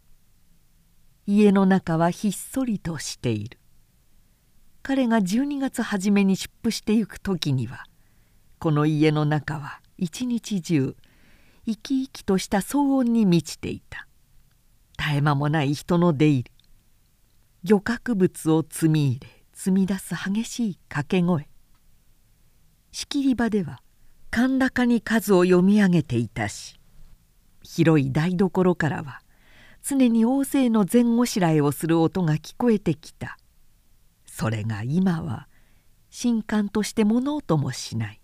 [1.27, 3.62] 家の中はひっそりとしている。
[4.83, 7.85] 彼が12月初めに出府してゆく時には
[8.59, 10.97] この家の中は一日中
[11.67, 14.09] 生き生きとした騒音に満ちていた。
[14.99, 16.51] 絶え間もない人の出入り。
[17.65, 21.49] 漁獲物を積み入れ積み出す激しい掛け声。
[22.91, 23.81] 仕切り場では
[24.35, 26.79] 甲高に数を読み上げていたし
[27.63, 29.21] 広い台所からは
[29.83, 33.39] 常に大勢の前後しらえをする音が聞こえてきた。
[34.43, 35.47] それが今は
[36.11, 38.21] 神官として物音もしない。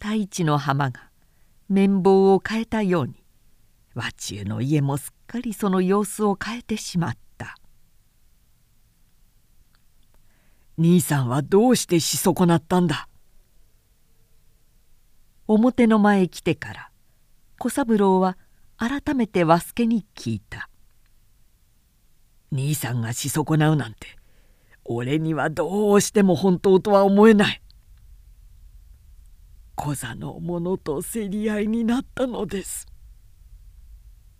[0.00, 1.08] 太一の浜が
[1.68, 3.22] 綿棒を変えたように
[3.94, 7.54] 和中の家もすっかりその様子を変えてしまった。
[10.78, 13.08] 兄さんはどうしてし損なったんだ？
[15.46, 16.90] 表の前へ来てから
[17.60, 18.36] 小三郎は
[18.78, 20.68] 改めて和助に聞いた
[22.50, 24.18] 「兄さんがし損なうなんて
[24.92, 27.62] 俺にはどうしても本当とは思えない。
[29.76, 32.88] 小座の者と競り合いになったのです。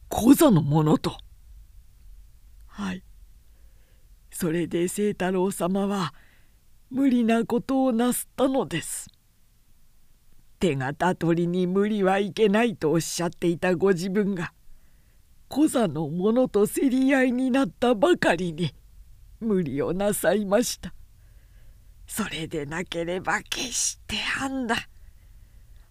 [0.08, 1.16] 小座の者と
[2.66, 3.04] はい
[4.32, 6.12] それで清太郎様は
[6.90, 9.08] 無理なことをなすったのです。
[10.58, 14.52] 手形取りに無理はいけないとおっしゃっていたご自分が
[15.48, 18.74] 小座の者と競り合いになったばかりに
[19.40, 20.92] 無理をなさいました。
[22.06, 24.76] それでなければ決してあんな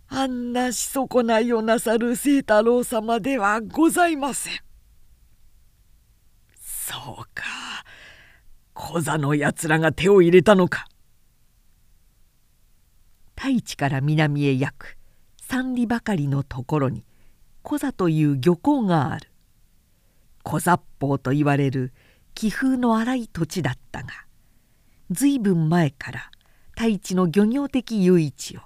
[0.10, 4.54] あんなし損ないをなさる清太郎様ではございません。
[6.56, 7.44] そうか
[8.74, 10.88] 小座のやつらが手を入れたのか。
[13.36, 14.98] 太一から南へ約
[15.42, 17.06] 三里ばかりのところに
[17.62, 19.30] 小座という漁港がある。
[20.44, 21.94] 小座っぽうと言われる
[22.40, 24.08] 気風の荒い土地だったが
[25.12, 26.32] 随分前から
[26.72, 28.62] 太一の漁業的唯一を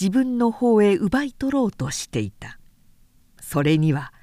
[0.00, 2.58] 自分の方へ奪い取ろうとしていた。
[3.42, 4.14] それには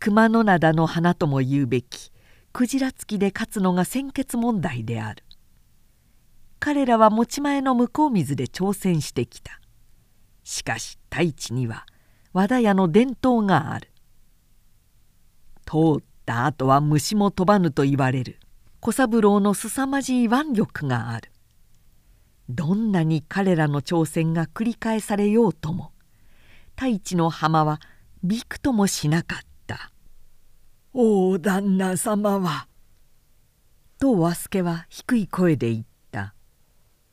[0.00, 2.12] 熊野灘の花とも言うべき
[2.52, 5.24] クジラ付きで勝つのが先決問題である。
[6.58, 9.62] 彼らは持ち前の向こう水で挑戦してきた。
[10.44, 11.86] しかし太一には
[12.34, 13.90] 和田屋の伝統がある。
[15.64, 18.40] 通った後は虫も飛ばぬと言われる。
[18.80, 21.30] 小三郎の凄まじい腕力がある。
[22.48, 25.92] どんなに彼らの挑戦が繰り返されようとも
[26.76, 27.80] 太一の浜は
[28.22, 29.90] びくともしなかった
[30.94, 32.68] 「お旦那様は」
[33.98, 36.34] と和助は低い声で言った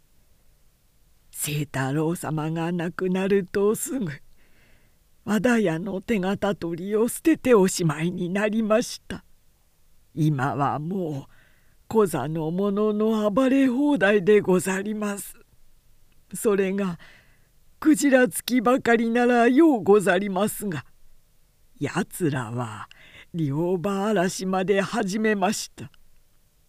[1.33, 4.11] 「清太郎様が亡くなるとすぐ
[5.25, 9.23] 和田屋の手形取りを捨てておしまいになりました。
[10.13, 11.31] 今はもう
[11.87, 15.37] 小座の者の暴れ放題でござります。
[16.33, 16.99] それが
[17.79, 20.85] クジラ付きばかりならようござりますが
[21.77, 22.87] やつらは
[23.33, 25.91] 両場嵐まで始めました。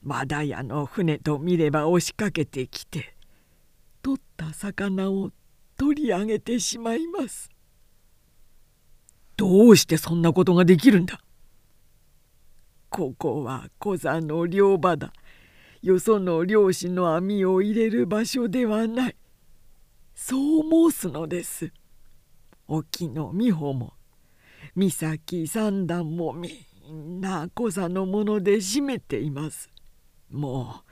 [0.04, 3.16] 和田屋の船と見れば押しかけてきて
[4.02, 5.30] 取った魚を
[5.76, 7.53] 取り上げてしまいます。
[9.36, 11.20] どうしてそんなことができるんだ？
[12.88, 15.12] ここは小座の漁場だ。
[15.82, 19.16] よその漁師の網を入れる場所ではない。
[20.14, 21.72] そう申すのです。
[22.68, 23.94] 沖の美穂も。
[24.76, 29.68] 三崎三段もみんな小座のもので占めています。
[30.30, 30.84] もう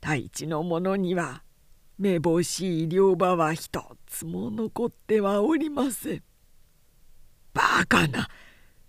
[0.00, 1.42] 太一のものには
[1.98, 6.22] めぼしい漁場は一つも残ってはおりません。
[7.52, 8.28] バカな。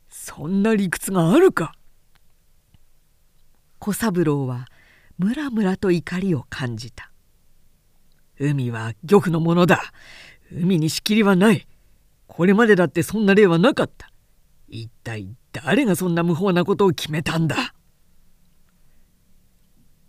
[0.09, 1.73] そんな理屈があるか。
[3.79, 4.67] 小三郎は
[5.17, 7.11] ムラムラと怒りを感じた。
[8.39, 9.81] 海は漁夫のものだ。
[10.51, 11.67] 海に仕切りはない。
[12.27, 14.09] これまでだってそんな例はなかった。
[14.67, 17.73] 一体誰がそんな無法なことを決めたんだ。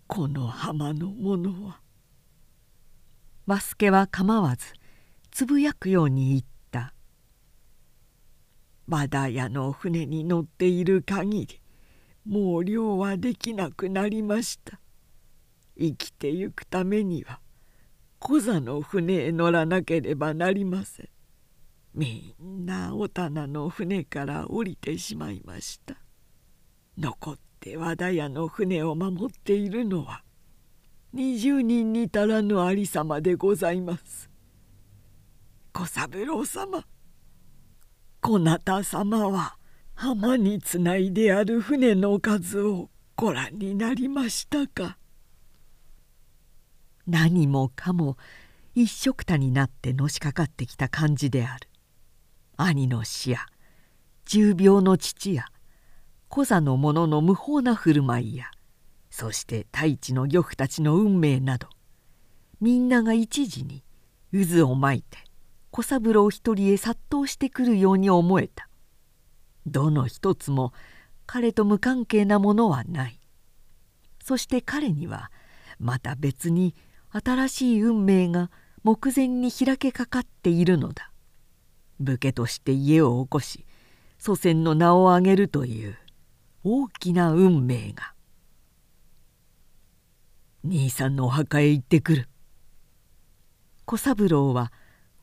[0.06, 1.80] この浜の者は。
[3.46, 4.66] 和助は構わず
[5.30, 6.42] つぶやくように言っ
[8.88, 11.60] た「和田屋の船に乗っている限り
[12.24, 14.80] もう漁はできなくなりました。
[15.78, 17.40] 生きてゆくためには
[18.18, 21.08] 小座の船へ乗らなければなりません。
[21.94, 25.96] みんなお棚の船から降りてしまいました。
[26.96, 30.22] 残って和田屋の船を守っているのは
[31.14, 34.30] 20人に足らぬありさまでございます。
[35.72, 36.84] 小三郎様
[38.26, 39.58] 小なた様は
[39.94, 44.96] 浜につないである船の数をご覧になりましたか？
[47.06, 48.16] 何もかも
[48.74, 51.68] 一緒くたになってのしかかってきた感じである。
[52.56, 53.40] 兄の死や
[54.24, 55.44] 重病の父や
[56.28, 58.46] 小座の者の無法な振る舞いや
[59.10, 61.68] そして太一の漁夫たちの運命など
[62.58, 63.84] みんなが一時に
[64.32, 65.18] 渦を巻いて
[65.76, 68.68] 小三郎一人へ殺到してくるように思えた。
[69.66, 70.72] どの一つも
[71.26, 73.18] 彼と無関係なものはない。
[74.22, 75.32] そして彼には
[75.80, 76.76] また別に
[77.10, 78.52] 新しい運命が
[78.84, 81.10] 目前に開けかかっているのだ。
[81.98, 83.66] 武家として家を起こし
[84.16, 85.98] 祖先の名を挙げるという
[86.62, 88.14] 大きな運命が。
[90.62, 92.28] 兄さんのお墓へ行ってくる。
[93.86, 94.70] 小三郎は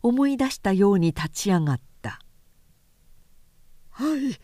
[0.03, 2.19] 思い出したように立ち上がった
[3.91, 4.39] 「はい。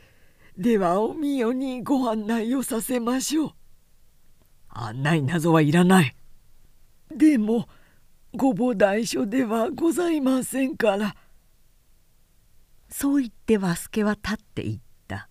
[0.61, 3.51] ではおみよにご案内をさせましょう」
[4.69, 6.15] 案内などはいらない。
[7.09, 7.67] でも
[8.33, 11.15] ご母大所ではございませんから。
[12.89, 15.29] そう言って和助は立っていった。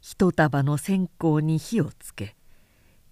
[0.00, 2.36] 一束の線香に火をつけ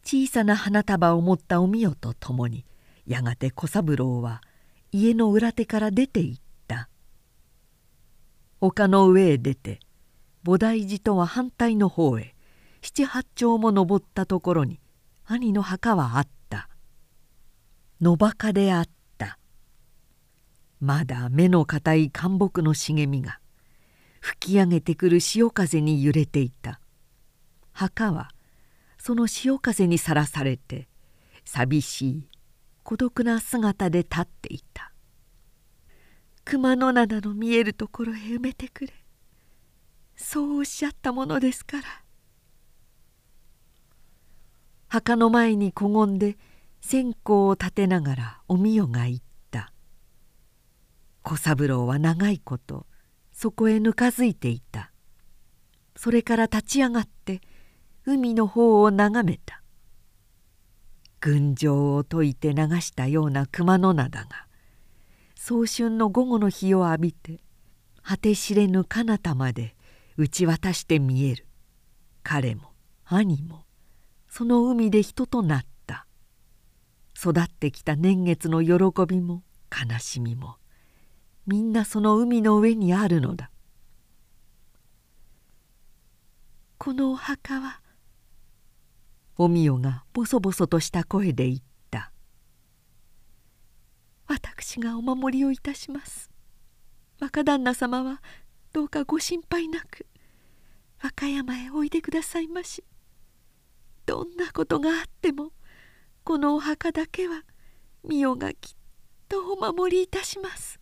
[0.05, 2.65] 小さな花束を持ったおみよと共に
[3.07, 4.43] やがて小三郎は
[4.97, 6.89] 家の裏手から出て行った。
[8.61, 9.81] 丘の上へ出て
[10.45, 12.37] 菩提寺とは反対の方へ
[12.81, 14.79] 七八丁も登ったところに
[15.27, 16.69] 兄の墓はあった。
[18.01, 18.85] 野墓であっ
[19.19, 19.41] た。
[20.79, 23.41] まだ目の固い干木の茂みが
[24.21, 26.79] 吹き上げてくる潮風に揺れていた。
[27.73, 28.31] 墓は
[28.97, 30.87] その潮風にさらされて
[31.45, 32.29] 寂しい。
[32.85, 34.93] 孤独な姿で立っていた。
[36.45, 38.93] 熊野灘の見えるところへ埋めてくれ。
[40.17, 41.85] そうおっしゃったものですから。
[44.89, 46.37] 墓の前にこごんで
[46.83, 49.19] 線香を立てながらおみよが言っ
[49.51, 49.73] た。
[51.23, 52.87] 小三郎は長いこと
[53.33, 54.93] そこへぬかづいていた。
[55.97, 57.41] それから立ち上がって
[58.05, 59.64] 海の方を眺めた。
[61.25, 64.47] 群青を解いて流したような熊野灘が
[65.35, 67.41] 早春の午後の日を浴びて
[68.03, 69.75] 果て知れぬ彼方まで
[70.19, 71.47] 打ち渡して見える。
[72.23, 72.73] 彼も
[73.07, 73.65] 兄も
[74.29, 76.07] その海で人となった。
[77.17, 78.75] 育ってきた年月の喜
[79.07, 80.57] びも悲しみも
[81.47, 83.51] みんなその海の上にあるのだ。
[86.77, 87.81] このお墓は
[89.37, 91.59] おみよがボソボソとした声で言っ
[91.91, 92.13] た
[94.29, 96.31] 「私がお守りをいたします。
[97.21, 98.23] 若旦那様は
[98.73, 100.07] どうかご心配なく
[101.03, 102.85] 和歌山へおいでくださいまし。
[104.07, 105.53] どんなことがあっても
[106.23, 107.43] このお墓だけは
[108.05, 108.77] みよがきっ
[109.29, 110.79] とお守りいたします」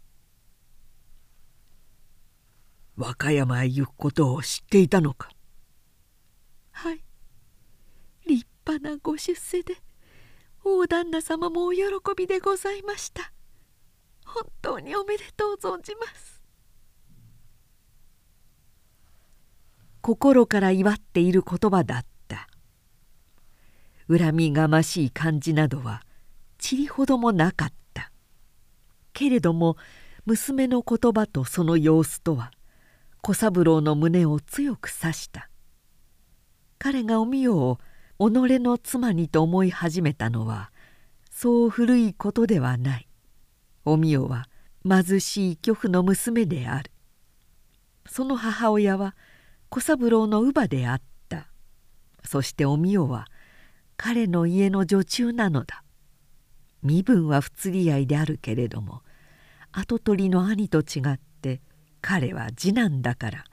[2.96, 5.30] 和歌山へ行くことを知っていたのか？
[6.72, 6.96] はい。
[6.96, 7.04] 立
[8.66, 9.76] 派なご出世で
[10.64, 11.82] 大旦那様もお喜
[12.16, 13.32] びでございました。
[14.24, 16.42] 本当におめでとう存じます。
[20.00, 22.48] 心から祝っている言葉だった。
[24.08, 26.02] 恨みがましい感じなどは
[26.58, 28.10] ちりほどもなかった。
[29.12, 29.76] けれども
[30.24, 32.52] 娘の言葉とその様子とは
[33.20, 35.48] 小三郎の胸を強く刺した。
[36.78, 37.78] 彼がおみよを
[38.30, 40.70] 己の妻にと思い始めたのは
[41.30, 43.08] そう古いことではない。
[43.84, 44.48] おみよは
[44.88, 46.90] 貧しい巨婦の娘である。
[48.06, 49.16] その母親は
[49.70, 51.48] 小三郎の乳母であった。
[52.24, 53.26] そしておみよは
[53.96, 55.82] 彼の家の女中なのだ。
[56.82, 59.02] 身分は不釣り合いであるけれども
[59.70, 61.60] 跡取りの兄と違って
[62.00, 63.44] 彼は次男だから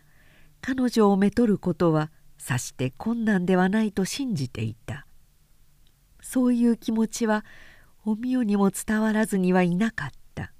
[0.61, 5.05] 彼女をめとることはさして困難ではないと信じていた。
[6.21, 7.45] そういう気持ちは
[8.05, 10.51] おみよにも伝わらずにはいなかった。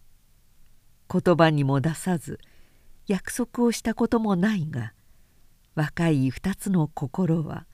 [1.11, 2.39] 言葉にも出さず
[3.07, 4.93] 約束をしたこともないが
[5.73, 7.65] 若い二つの心は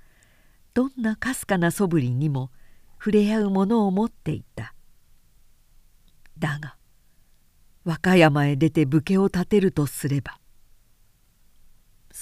[0.73, 2.51] どんなかすかなそぶりにも
[2.97, 4.73] 触れ合うものを持っていた。
[6.37, 6.77] だが
[7.83, 10.39] 和歌山へ出て武家を立てるとすれば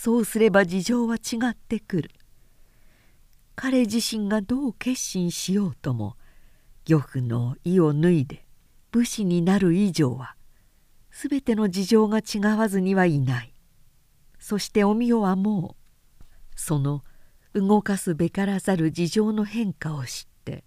[0.03, 2.11] そうすれば事情は違ってくる。
[3.55, 6.17] 彼自身がどう決心しようとも
[6.85, 8.45] 漁夫の意を脱いで
[8.91, 10.35] 武士になる以上は
[11.09, 13.53] 全ての事情が違わずにはいない。
[14.39, 15.77] そしておみよはも
[16.19, 16.25] う
[16.57, 17.01] その
[17.53, 20.65] 動かすべからざる事情の変化を知って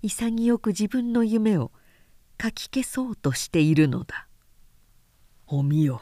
[0.00, 1.72] 潔く自分の夢を
[2.38, 4.28] かき消そうとしているのだ。
[5.46, 6.00] おみよ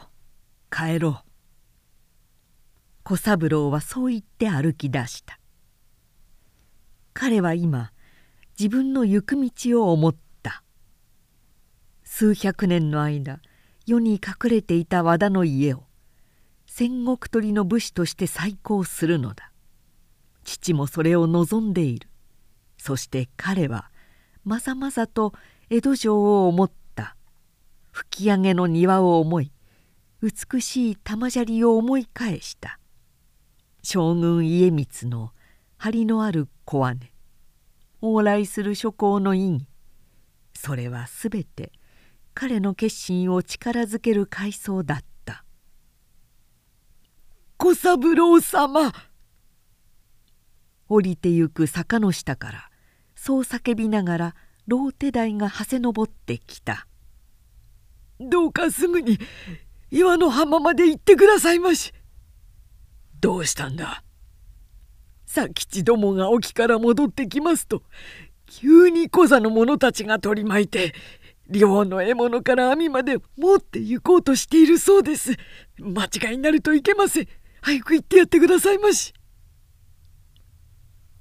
[0.71, 1.30] 帰ろう。
[3.03, 5.39] 小三郎はそう言って歩き出した。
[7.13, 7.91] 彼は今
[8.57, 10.63] 自分の行く道を思った。
[12.03, 13.39] 数百年の間
[13.85, 15.83] 世に隠れていた和田の家を
[16.67, 19.51] 戦国鳥の武士として再興するのだ。
[20.43, 22.07] 父もそれを望んでいる。
[22.77, 23.91] そして彼は
[24.43, 25.33] まざまざと
[25.69, 27.15] 江戸城を思った。
[27.91, 29.51] 吹き上げの庭を思い
[30.21, 32.79] 美しい玉砂利を思い返した。
[33.83, 35.31] 将軍家光の
[35.77, 37.11] 張りのある小姉
[38.01, 39.65] 往来する諸行の意義。
[40.53, 41.71] それはすべて
[42.33, 45.43] 彼の決心を力づける回想だった
[47.57, 48.93] 「小三郎様!」
[50.87, 52.69] 降りてゆく坂の下から
[53.15, 54.35] そう叫びながら
[54.67, 56.87] ローテ台がはせ登ってきた
[58.19, 59.17] 「どうかすぐに
[59.89, 61.93] 岩の浜まで行ってくださいまし」
[63.21, 64.03] どうしたんだ?
[65.33, 67.83] 佐吉どもが沖から戻ってきますと
[68.47, 70.93] 急に小座の者たちが取り巻いて
[71.47, 75.35] 漁の獲物から網まで持って行こうとしているそうです。
[75.79, 77.27] 間違いになるといけません。
[77.61, 79.13] 早く行ってやってくださいまし。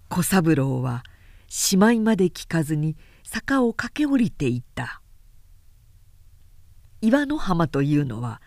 [0.08, 1.04] 小三郎は
[1.48, 5.02] しまいまで聞かずに坂を駆け下りていった。
[7.00, 8.40] 岩の浜というのは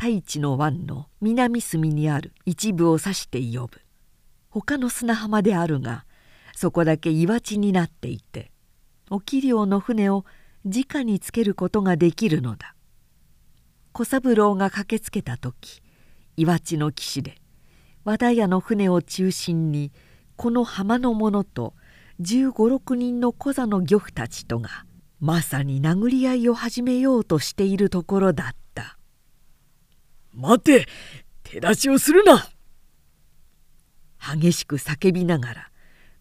[0.00, 3.82] 太一の湾の南隅にある一部を指して呼ぶ。
[4.48, 6.06] 他の砂浜であるが
[6.56, 8.50] そこだけ岩地になっていて
[9.10, 10.24] 沖漁の船を
[10.64, 12.74] 直につけることができるのだ。
[13.92, 15.82] 小三郎が駆けつけた時
[16.34, 17.34] 岩地の岸で
[18.06, 19.92] 和田屋の船を中心に
[20.36, 21.74] この浜の者と
[22.22, 24.86] 1 5六6人の小座の漁夫たちとが
[25.20, 28.59] まさに殴り合いを始めようとしているところだった
[30.32, 30.86] 「待て
[31.42, 32.48] 手出しをするな!」
[34.20, 35.70] 激しく叫びながら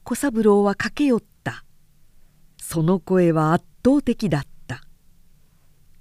[0.03, 1.65] 小三郎は駆け寄った。
[2.57, 4.81] その声は圧倒的だった。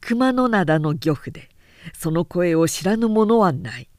[0.00, 1.48] 熊野灘の漁夫で
[1.94, 3.90] その声を知らぬ者はない。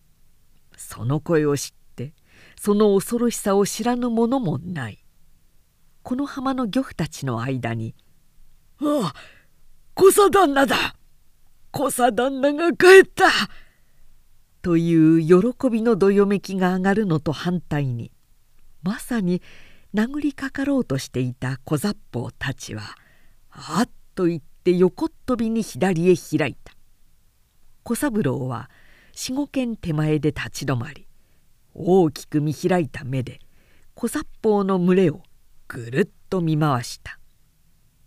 [0.78, 2.14] その声を知って
[2.60, 5.04] その恐ろしさを知らぬ者もない。
[6.04, 7.94] この浜の漁夫たちの間に
[8.82, 9.16] 「ああ
[9.94, 10.96] 小佐旦那だ。
[11.72, 13.26] 小佐旦那が帰った!」
[14.62, 18.12] という喜びのどよめきが上がるのと反対に
[18.84, 19.42] まさに
[19.94, 22.84] 殴りかかろうとしていた小雑法たちは
[23.50, 26.74] あっと言って横っ飛びに左へ開いた。
[27.84, 28.70] 小三郎は
[29.14, 31.08] 四五軒手前で立ち止まり
[31.74, 33.40] 大きく見開いた目で
[33.96, 35.24] 小殺法の群れを
[35.68, 37.20] ぐるっと見回した。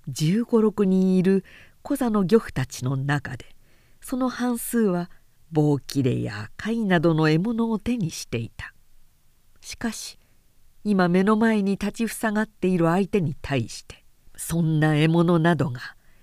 [0.08, 1.44] 1 5六6人いる
[1.82, 3.46] 小座の漁夫たちの中で
[4.00, 5.10] その半数は
[5.52, 8.74] 棒切れや貝などの獲物を手にしていた。
[9.60, 10.18] しかし
[10.82, 14.02] 今目の前に立ちふさがっている相手に対して
[14.34, 15.80] そんな獲物などが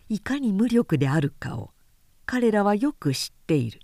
[0.09, 1.69] いかに無力であるかを
[2.25, 3.80] 彼らはよく知っている。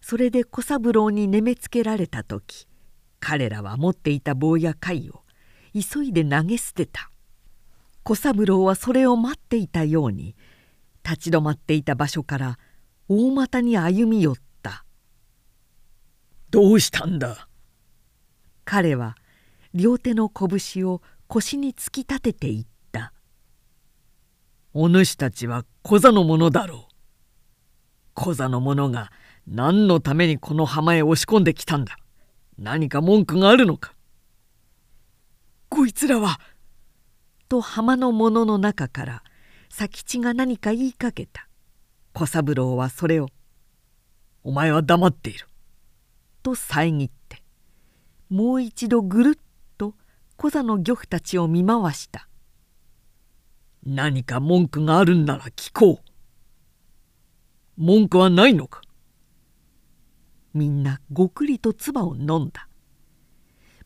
[0.00, 2.66] それで小三郎に眠めつけられた時
[3.20, 5.22] 彼らは持っていた棒や貝を
[5.72, 7.10] 急いで投げ捨てた。
[8.02, 10.34] 小三郎はそれを待っていたように
[11.02, 12.58] 立ち止まっていた場所から
[13.08, 14.84] 大股に歩み寄った
[16.50, 17.48] 「どうしたんだ?」
[18.64, 19.16] 彼は
[19.74, 23.12] 両手の拳を腰に突き立てていった
[24.72, 26.94] 「お主たちは小座の者だろう。
[28.14, 29.10] 小座の者が
[29.46, 31.98] 何のためにこの浜へ押し込んできたんだ？
[32.56, 33.92] 何か文句があるのか？
[35.68, 36.40] こいつらは」
[37.48, 39.22] と浜の者の中から
[39.68, 41.48] 佐吉が何か言いかけた
[42.14, 43.28] 小三郎はそれを
[44.44, 45.48] 「お前は黙っている」
[46.44, 47.42] と遮って
[48.28, 49.40] もう一度ぐるっ
[49.76, 49.96] と
[50.36, 52.28] 小座の漁夫たちを見回した
[53.84, 56.10] 「何か文句があるんなら聞こう」
[57.76, 58.80] 「文句はないのか?」
[60.54, 62.68] みんなごくりと唾を飲んだ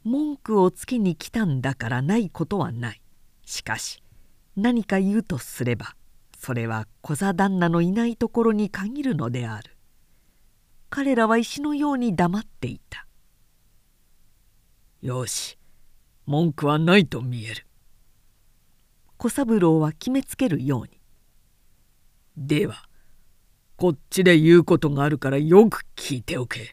[0.05, 3.01] 文句をつけに来たんだからないことはない。
[3.47, 4.03] しかし
[4.55, 5.97] 何か言うとすれば
[6.39, 9.77] それは小座旦那のいないところに限るのである。
[10.89, 13.07] 彼らは石のように黙っていた。
[15.03, 15.59] よし
[16.27, 17.67] 文句はないと見える。
[19.17, 21.01] 小三郎は決めつけるように。
[22.37, 22.85] では
[23.77, 26.73] こっちで言うことがあるからよく聞いておけ。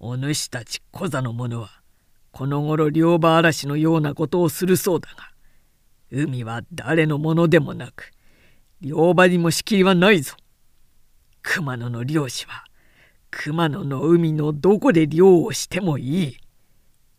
[0.00, 1.70] お主たち小座の者は
[2.32, 5.30] この頃両場嵐のようなことをするそうだが
[6.10, 8.12] 海は誰のものでもなく
[8.80, 10.34] 両場にも仕切りはないぞ。
[11.42, 12.64] 熊野の漁師は
[13.30, 16.36] 熊野の海のどこで漁をしてもいい。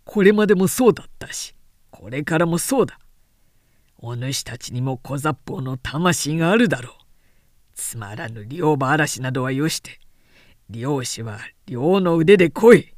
[0.05, 1.55] これまでもそうだったし
[1.91, 2.99] これからもそうだ。
[3.97, 6.93] お主たちにも小雑法の魂があるだろう。
[7.73, 9.99] つまらぬ漁場嵐などはよして
[10.69, 12.93] 漁師は漁の腕で来い。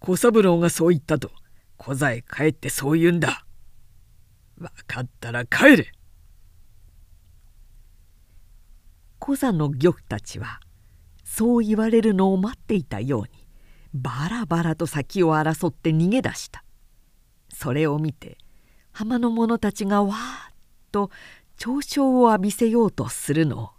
[0.00, 1.30] 小三郎がそう言ったと
[1.76, 3.44] 小座へ帰ってそう言うんだ。
[4.56, 5.92] 分かったら帰れ。
[9.28, 10.58] 小座の漁夫たちは
[11.22, 13.28] そう言われるのを待っていたように
[13.92, 16.64] バラバラと先を争って逃げ出した。
[17.50, 18.38] それを見て
[18.90, 20.54] 浜の者たちがわーっ
[20.92, 21.10] と
[21.58, 23.70] 嘲笑を浴びせようとするのを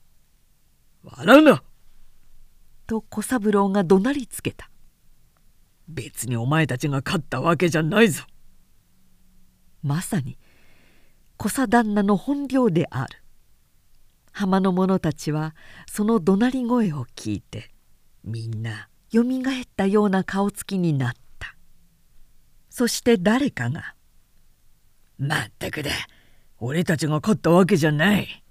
[1.04, 1.64] 「笑うな!」
[2.86, 4.70] と小三郎が怒鳴りつけた
[5.89, 8.24] 「別にお前たちが勝ったわけじゃないぞ」
[9.82, 10.38] まさに
[11.38, 13.24] 小佐旦那の本領である。
[14.32, 15.55] 浜の者たちは
[15.88, 17.71] その怒鳴り声を聞いて
[18.23, 21.55] みんなよみがえったような顔つきになった。
[22.69, 23.95] そして誰かが
[25.17, 25.91] 「まったくだ
[26.59, 28.43] 俺たちが勝ったわけじゃない」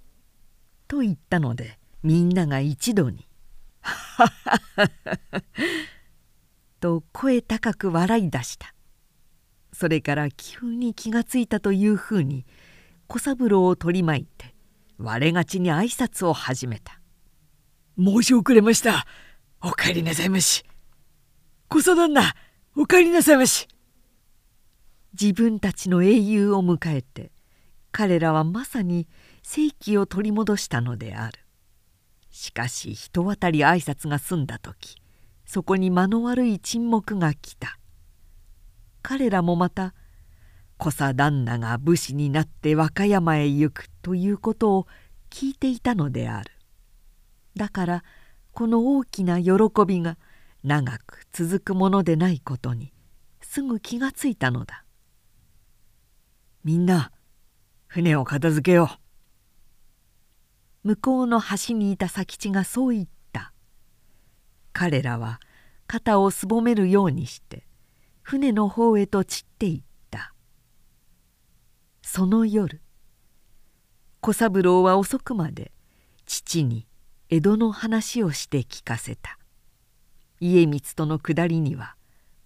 [0.89, 3.27] と言ったのでみんなが一度に
[3.81, 5.43] 「はっはっはっは」
[6.81, 8.75] と声高く笑い出した。
[9.73, 12.45] それから急に気がついたというふうに
[13.07, 14.55] 小三郎を取り巻いて
[14.99, 17.01] 我がちに挨拶を始めた
[17.97, 19.07] 「申し遅れました。
[19.61, 20.65] お帰りなさいまし。
[21.69, 22.35] 小佐旦那
[22.77, 23.69] お帰りなさいまし」
[25.19, 27.33] 自分たちの英雄を迎えて
[27.93, 29.09] 彼らはまさに
[29.43, 31.39] 正気を取り戻したのである。
[32.31, 34.97] しかし人渡り挨拶が済んだ時
[35.47, 37.79] そこに間の悪い沈黙が来た。
[39.03, 39.95] 彼らもまた
[40.79, 44.87] 小佐旦那が武士になって和歌山へ行くということを
[45.29, 46.53] 聞いていたのである。
[47.57, 48.05] だから
[48.53, 49.53] この大きな喜
[49.87, 50.17] びが
[50.63, 52.93] 長く続くものでないことに
[53.43, 54.85] すぐ気がついたのだ。
[56.63, 57.11] みんな
[57.89, 58.91] 船を片付けよ
[60.85, 60.89] う。
[60.89, 63.53] 向こうの端にいた佐吉がそう言った。
[64.73, 65.41] 彼らは
[65.89, 67.67] 肩をすぼめるようにして
[68.23, 69.88] 船の方へと散っていった。
[72.11, 72.81] その夜
[74.23, 75.73] 小三郎は遅くまで
[76.25, 76.87] 父に
[77.29, 79.39] 江戸の話をして聞かせた。
[80.41, 81.97] 家光との下りには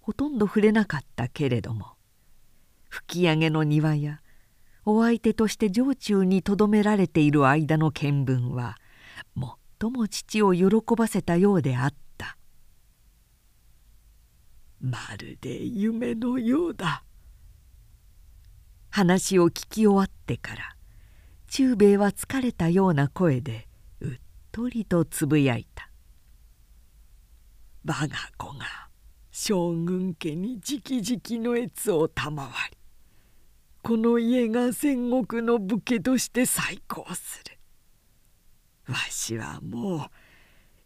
[0.01, 1.93] ほとんど触れなかったけれども
[2.89, 4.19] 吹き上げの庭や
[4.83, 8.75] お相手として城中にとどめられている間の見聞は
[9.79, 12.37] 最も父を喜ばせたようであった。
[14.81, 17.05] まるで夢のようだ。
[18.95, 20.75] 話を聞き終わってから
[21.47, 23.67] 忠兵衛は疲れたような声で
[24.01, 24.19] うっ
[24.51, 25.89] とりとつぶやいた
[27.89, 28.89] 「我が子が
[29.31, 32.77] 将軍家に直々の悦を賜り
[33.81, 38.93] この家が戦国の武家として再興する。
[38.93, 40.09] わしはもう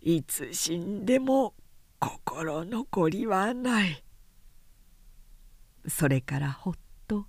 [0.01, 1.55] いつ死んでも
[1.99, 4.01] 心残りはない。
[5.89, 6.73] それからほっ
[7.05, 7.27] と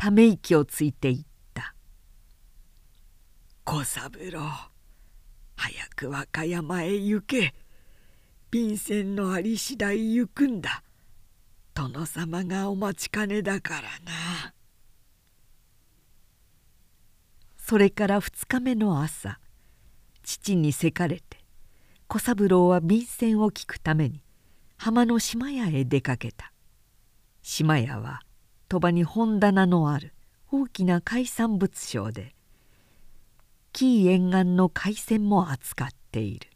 [0.00, 1.74] ため息をついていった
[3.66, 4.40] 「小三郎
[5.56, 7.54] 早く和歌山へ行け。
[8.50, 10.82] 便箋のあり次第行くんだ。
[11.74, 14.54] 殿様がお待ちかねだからな」
[17.58, 19.38] それから2日目の朝
[20.22, 21.44] 父にせかれて
[22.08, 24.24] 小三郎は便箋を聞くために
[24.78, 26.54] 浜の島屋へ出かけた。
[27.42, 28.22] 島屋は
[28.70, 30.14] 鳥羽に本棚のある
[30.52, 32.36] 大き na 海産物商で
[33.72, 36.48] 紀伊沿岸の海鮮も扱っている。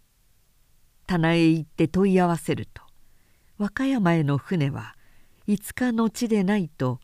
[1.09, 2.83] 棚へ行って問い合わせると
[3.59, 4.95] 和歌山への船は
[5.49, 7.01] 5日の地でないと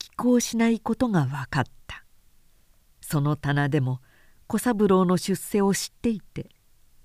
[0.00, 2.04] 寄港しないことが分かった。
[3.00, 4.00] その棚でも
[4.48, 6.48] 小三郎の出世を知っていて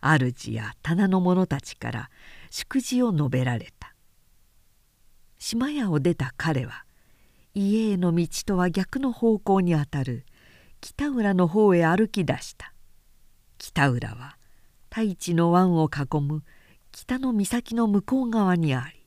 [0.02, 2.10] 主や棚の者たちから
[2.50, 3.94] 祝辞を述べられた。
[5.38, 6.86] 島屋を出た彼は
[7.56, 10.26] 家への道とは逆の方向にあたる。
[10.82, 12.74] 北浦の方へ歩き出した。
[13.60, 14.38] 北浦は
[14.90, 16.44] 太一の湾を囲む。
[16.92, 19.06] 北の岬の向こう側にあり。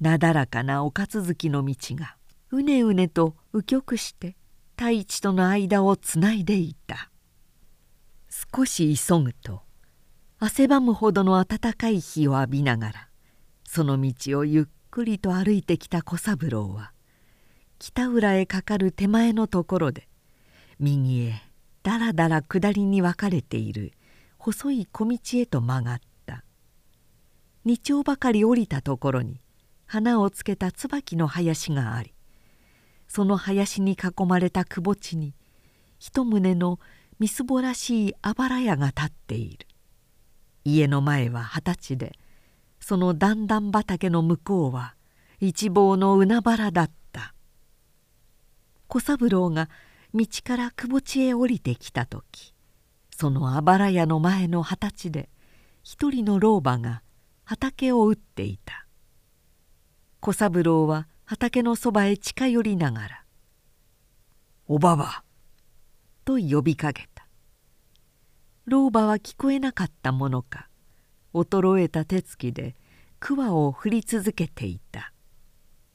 [0.00, 2.16] なだらかな丘続きの道が。
[2.50, 4.36] うねうねと右極して。
[4.76, 7.10] 太一との間をつないでいた。
[8.54, 9.62] 少し急ぐと。
[10.38, 13.08] 汗ばむほどの暖かい日を浴びながら。
[13.64, 16.92] その道をゆっくりと歩いてきた小三郎は。
[17.78, 20.08] 北浦へかかる手前のところで
[20.80, 21.42] 右へ
[21.82, 23.92] だらだら下りに分かれている
[24.36, 26.44] 細い小道へと曲がった。
[27.64, 29.40] 二丁ばかり降りたところに
[29.86, 32.14] 花をつけた椿の林があり
[33.08, 35.34] その林に囲まれたくぼ地に
[35.98, 36.78] 一棟の
[37.18, 39.66] みすぼらしいあばら屋が立っている。
[40.64, 42.18] 家の前は二十歳で
[42.80, 44.94] その段々畑の向こうは
[45.40, 47.07] 一望の海原だった。
[48.88, 49.68] 小三郎が
[50.14, 52.54] 道から窪地へ降りてきた時
[53.14, 55.28] そのあばら屋の前の二十歳で
[55.82, 57.02] 一人の老婆が
[57.44, 58.86] 畑を打っていた。
[60.20, 63.24] 小三郎は畑のそばへ近寄りながら
[64.68, 65.24] 「おばば」
[66.24, 67.26] と呼びかけた。
[68.66, 70.68] 老婆は聞こえなかったものか
[71.32, 72.76] 衰えた手つきで
[73.18, 75.12] 桑を振り続けていた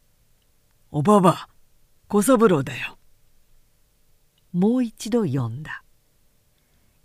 [0.89, 1.49] 「おばば
[2.13, 2.99] 小三郎だよ」
[4.53, 5.83] もう一度呼んだ。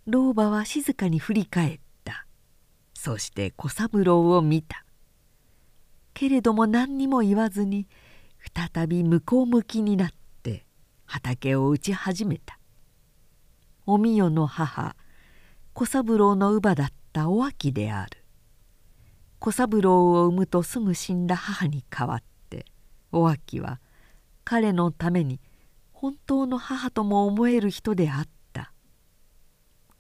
[0.05, 2.27] 老婆は静かに振り返った。
[2.93, 4.85] そして小三郎を見た。
[6.13, 7.89] けれども何にも言わずに
[8.55, 10.11] 再び向こう向きになっ
[10.43, 10.67] て
[11.07, 12.59] 畑を打ち始めた。
[13.87, 14.95] おみよの母
[15.73, 18.27] 小三郎の乳母だったお秋である。
[19.39, 22.67] 小三郎を産むとすぐ死んだ母に代わって
[23.11, 23.81] お秋は
[24.51, 25.43] 彼のために
[25.93, 28.73] 本当の母とも思える人であった。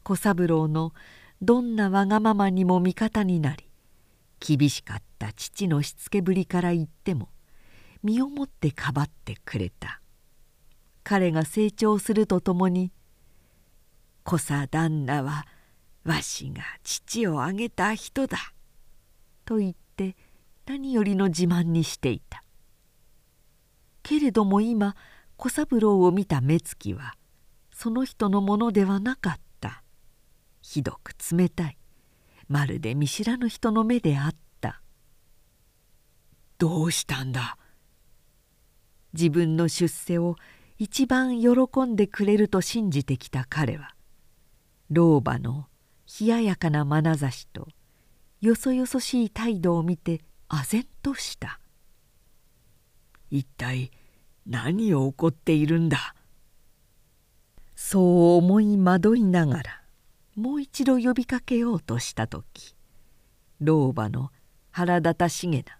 [0.04, 0.94] 小三郎の
[1.42, 3.68] どんなわがままにも味方になり
[4.40, 7.28] 厳しかった父のしつけぶりから言っても
[8.02, 10.00] 身をもってかばってくれた。
[11.04, 12.90] 彼が成長するとともに
[14.24, 15.46] 「小佐旦那は
[16.04, 18.38] わしが父をあげた人だ」
[19.44, 20.16] と言って
[20.64, 22.42] 何よりの自慢にしていた。
[24.08, 24.96] けれども今
[25.36, 27.12] 小三郎を見た目つきは
[27.70, 29.82] その人のものではなかった。
[30.62, 31.76] ひどく冷たい。
[32.48, 34.80] まるで見知らぬ人の目であった
[36.56, 37.58] 「どうしたんだ?」
[39.12, 40.36] 自分の出世を
[40.78, 43.94] 一番喜んでくれると信じてきた彼は
[44.88, 45.68] 老婆の
[46.18, 47.68] 冷ややかな眼差しと
[48.40, 51.60] よそよそしい態度を見て唖然とした。
[53.30, 53.90] 一体
[54.48, 56.14] 何を怒っているんだ？
[57.76, 59.82] そう思い惑いながら
[60.34, 62.74] もう一度呼びかけようとした時
[63.60, 64.30] 老婆の
[64.70, 65.78] 腹立たしげな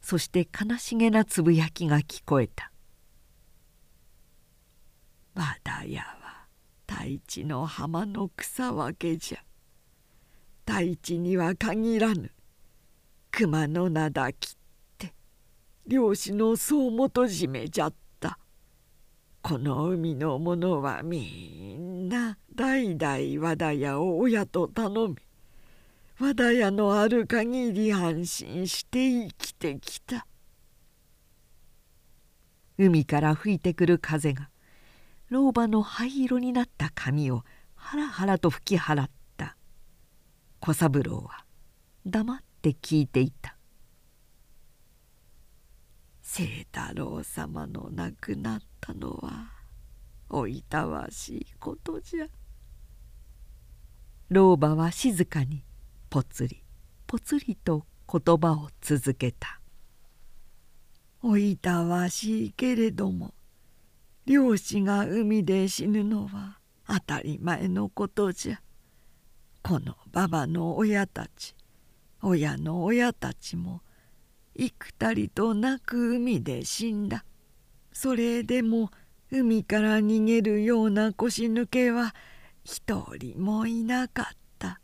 [0.00, 2.70] そして悲しげなつぶやきが聞こえた
[5.34, 6.46] 「和田屋は
[6.86, 9.44] 大地の浜の草分けじゃ
[10.64, 12.30] 大地には限らぬ
[13.30, 14.57] 熊の灘切って
[15.88, 18.38] 漁師の総元締めじゃった。
[19.40, 25.16] この海の者はみんな代々和田屋を親と頼み
[26.20, 30.26] 和田屋のある限り安心して生きてきた。
[32.76, 34.50] 海から吹いてくる風が
[35.30, 39.56] 老婆の灰色になった髪をハラハラと吹き払った。
[40.60, 41.46] 小三郎は
[42.04, 43.57] 黙って聞いていた。
[46.30, 49.50] 清太郎様の亡くなったのは
[50.28, 52.26] おいたわしいことじゃ。
[54.28, 55.64] 老婆は静かに
[56.10, 56.62] ぽつり
[57.06, 59.58] ぽつりと言葉を続けた
[61.22, 63.32] 「おいたわしいけれども
[64.26, 68.60] 漁師が海で死ぬのは当たり前のことじゃ。
[69.62, 71.56] この馬場の親たち
[72.20, 73.80] 親の親たちも
[74.60, 77.24] 幾たりとなく海で死んだ。
[77.92, 78.90] それでも
[79.30, 82.12] 海から逃げるような腰抜けは
[82.64, 84.26] 一人もいなかっ
[84.58, 84.80] た。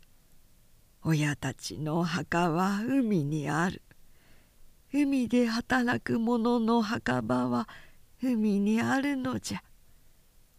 [1.03, 3.81] 親たちの墓は海にある。
[4.93, 7.67] 海で働く者の墓場は
[8.23, 9.63] 海にあるのじゃ。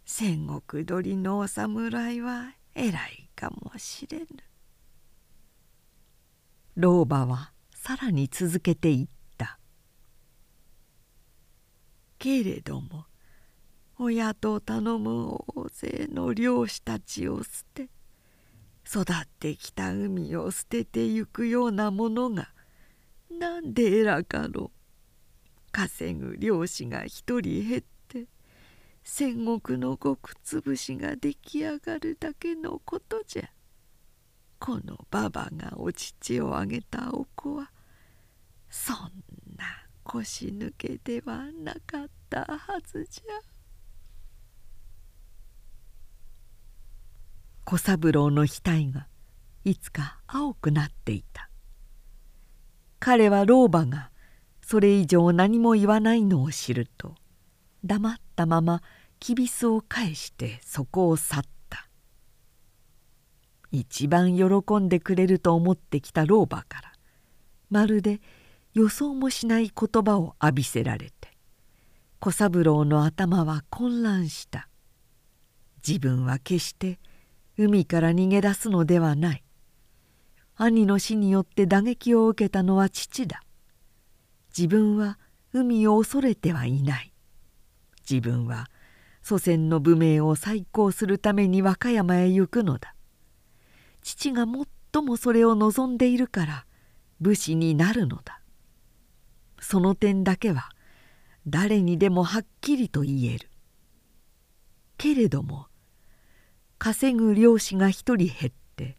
[0.04, 4.26] 戦国鳥のお侍は偉いかもしれぬ。
[6.76, 7.55] 老婆は
[7.86, 9.08] さらに続けていっ
[9.38, 9.60] た。
[12.18, 13.04] けれども
[13.96, 17.88] 親と頼む大勢の漁師たちを捨て
[18.84, 19.04] 育っ
[19.38, 22.48] てきた海を捨ててゆくようなものが
[23.30, 25.70] なんで偉かろう。
[25.70, 28.26] 稼ぐ漁師が一人減って
[29.04, 33.48] 戦国の極潰しが出来上がるだけのことじゃ。
[34.58, 37.70] この馬場がお乳をあげたお子は
[38.84, 38.96] そん
[39.56, 39.64] な
[40.04, 43.40] 腰抜けではなかったはずじゃ。
[47.64, 49.08] 小三郎の額が
[49.64, 51.50] いつか青くなっていた
[53.00, 54.10] 彼は老婆が
[54.62, 57.16] それ以上何も言わないのを知ると
[57.82, 58.82] 黙ったまま
[59.18, 61.88] きびすを返してそこを去った
[63.72, 66.92] 一番喜んでくれると思ってきた老婆から
[67.68, 68.20] まるで
[68.76, 71.32] 予想もしない言葉を浴びせられて
[72.20, 74.68] 小三郎の頭は混乱した。
[75.86, 76.98] 自分は決して
[77.56, 79.44] 海から逃げ出すのではない。
[80.56, 83.40] 兄の死によって打撃を受けたのは父だ。
[84.54, 85.18] 自分は
[85.54, 87.14] 海を恐れてはいない。
[88.06, 88.68] 自分は
[89.22, 92.94] 祖先の武名を再興するために和歌山へ行くのだ。
[94.02, 94.44] 父が
[94.92, 96.66] 最もそれを望んでいるから
[97.22, 98.42] 武士になるのだ。
[99.68, 100.68] その点だけは
[101.44, 103.50] 誰にでもはっきりと言える。
[104.96, 105.66] けれども
[106.78, 108.96] 稼ぐ漁師が一人減って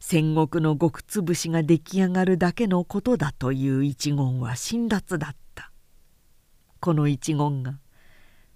[0.00, 5.70] 戦国の極潰しが出来上がるだけのことだという一言は辛辣だった。
[6.80, 7.78] この一言が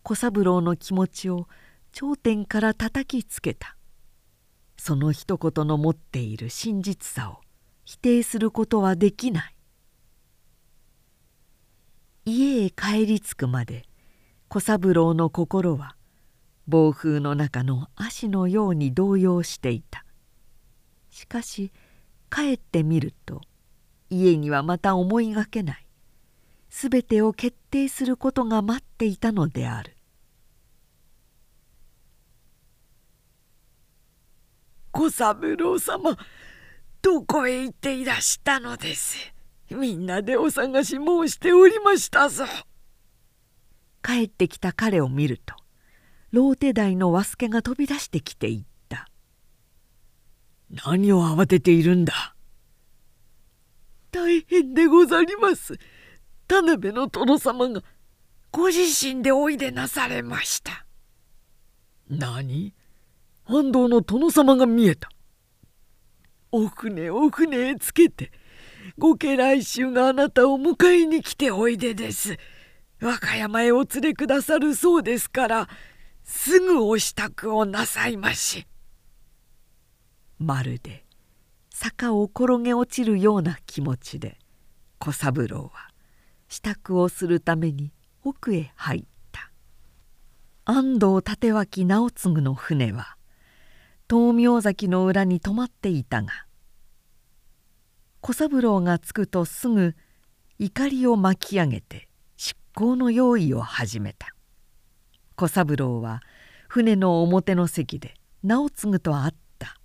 [0.02, 1.46] 小三郎の気持ちを
[1.92, 3.76] 頂点から叩きつけた。
[4.76, 7.38] その一言の持っている真実さを
[7.84, 9.51] 否定することはできない。
[12.24, 13.84] 家へ帰り着くまで
[14.48, 15.96] 小三郎の心は
[16.68, 20.04] 暴風の中の足のように動揺していた。
[21.10, 21.72] しかし
[22.30, 23.40] 帰ってみると
[24.08, 25.86] 家にはまた思いがけない。
[26.70, 29.96] 全てを決定することが待っていたのである。
[34.92, 36.16] 小三郎様
[37.02, 39.31] どこへ行っていらしたのです？
[39.74, 42.44] みんなでお探し申しておりましたぞ。
[44.02, 45.54] 帰ってきた彼を見ると
[46.32, 49.08] ローテ代の和助が飛び出してきて言った
[50.86, 52.34] 「何を慌てているんだ?」
[54.10, 55.78] 大変でござります。
[56.48, 57.82] 田辺の殿様が
[58.50, 60.84] ご自身でおいでなされました。
[62.10, 62.74] 何？
[63.46, 65.08] 安藤の殿様が見えた。
[66.50, 68.30] お船お船へつけて
[68.98, 72.38] ご家来衆があなたを迎えに来ておいでです。
[73.00, 75.68] 和歌山へお連れくださるそうですから
[76.22, 78.66] すぐお支度をなさいまし」
[80.38, 81.04] まるで
[81.70, 84.38] 坂を転げ落ちるような気持ちで
[84.98, 85.90] 小三郎は
[86.48, 89.50] 支度をするために奥へ入った。
[90.64, 93.16] 安藤立脇直次の船は
[94.08, 96.46] 東明崎の裏に止まっていたが
[98.22, 99.96] 小三郎が着くとすぐ
[100.60, 104.28] 怒りを巻き上げて出港の用意を始めた。
[105.34, 106.22] 小三郎は
[106.68, 108.14] 船の表の席で
[108.44, 109.76] 直次と会った。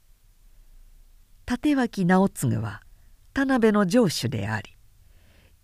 [1.52, 2.82] 立脇直次は
[3.34, 4.70] 田辺の城主であり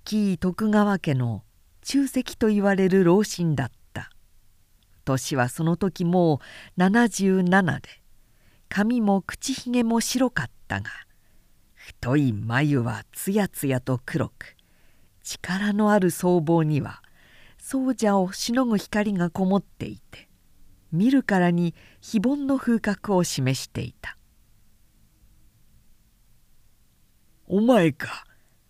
[0.03, 1.43] 紀伊徳川家の
[1.83, 4.09] 中石と言われる老臣だった。
[5.05, 6.41] 年はその時も
[6.77, 8.01] う77で
[8.67, 10.89] 髪も口ひげも白かったが
[11.85, 14.55] 太い眉はつやつやと黒く
[15.21, 17.01] 力のある僧帽には
[17.57, 20.29] 僧者をしのぐ光がこもっていて
[20.93, 24.17] 見るからに非凡の風格を示していた
[27.47, 28.23] 「お前か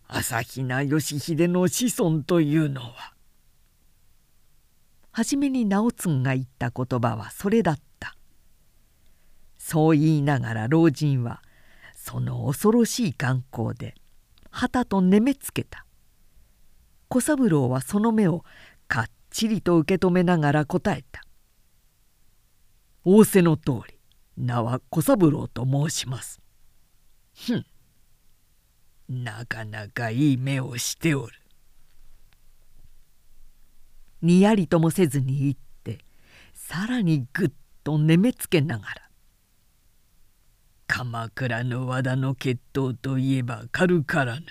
[0.08, 3.14] 朝比奈義秀の子孫というのは」
[5.14, 8.18] 初めに直次が言った言葉はそれだった。
[9.60, 11.44] そう言いながら老人は
[12.06, 13.96] その恐ろしい眼光で
[14.52, 15.86] 旗とねめつけた。
[17.08, 18.44] 小三郎はその目を
[18.90, 21.24] かっちりと受け止めながら答えた
[23.06, 23.98] 「仰せの通り
[24.36, 26.42] 名は小三郎と申します」
[27.34, 27.66] 「ふん。
[29.08, 31.34] なかなかいい目をしておる」
[34.22, 36.04] にやりともせずに言って
[36.54, 37.52] さらにぐっ
[37.86, 39.10] とねめつけながら
[40.88, 44.46] 「鎌倉の和田の血統といえば軽からぬ。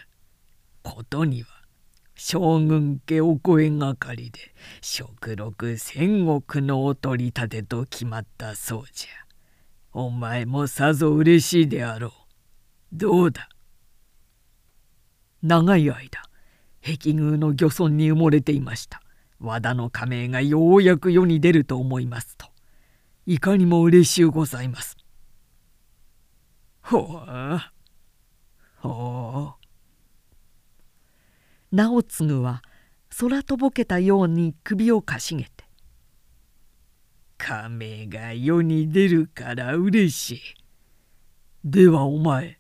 [0.82, 1.48] ことには
[2.14, 4.40] 将軍家お声がかりで
[4.80, 9.08] 食禄千石のお取り立てと決まったそうじゃ。
[9.92, 12.10] お前もさぞ嬉しいであろう。
[12.92, 13.48] どうだ？
[15.42, 16.22] 長い間
[16.84, 19.02] 壁宮の漁村に埋もれていました。
[19.38, 22.46] 和田の加盟がようやく世に出ると思いますと。
[23.26, 24.96] いかにも嬉しゅうございます。
[26.82, 27.72] ほあ
[28.76, 29.54] ほ
[31.72, 31.76] う。
[31.76, 32.62] 直次は
[33.18, 35.50] 空とぼけたように首をかしげて
[37.38, 40.40] 「亀が世に出るから嬉しい」
[41.64, 42.58] ではお前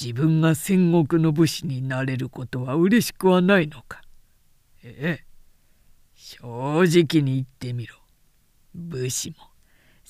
[0.00, 4.02] 自分が戦国の武士になれることは嬉しくはないのか
[4.82, 5.26] ええ。
[6.14, 7.96] 正直に言ってみろ。
[8.74, 9.36] 武士も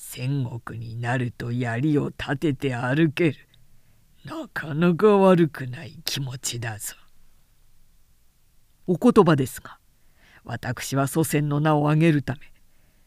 [0.07, 3.37] 戦国になると槍を立てて歩ける
[4.23, 6.95] なかなか悪くない気持ちだぞ。
[8.87, 9.79] お言葉ですが
[10.43, 12.39] 私は祖先の名を挙げるため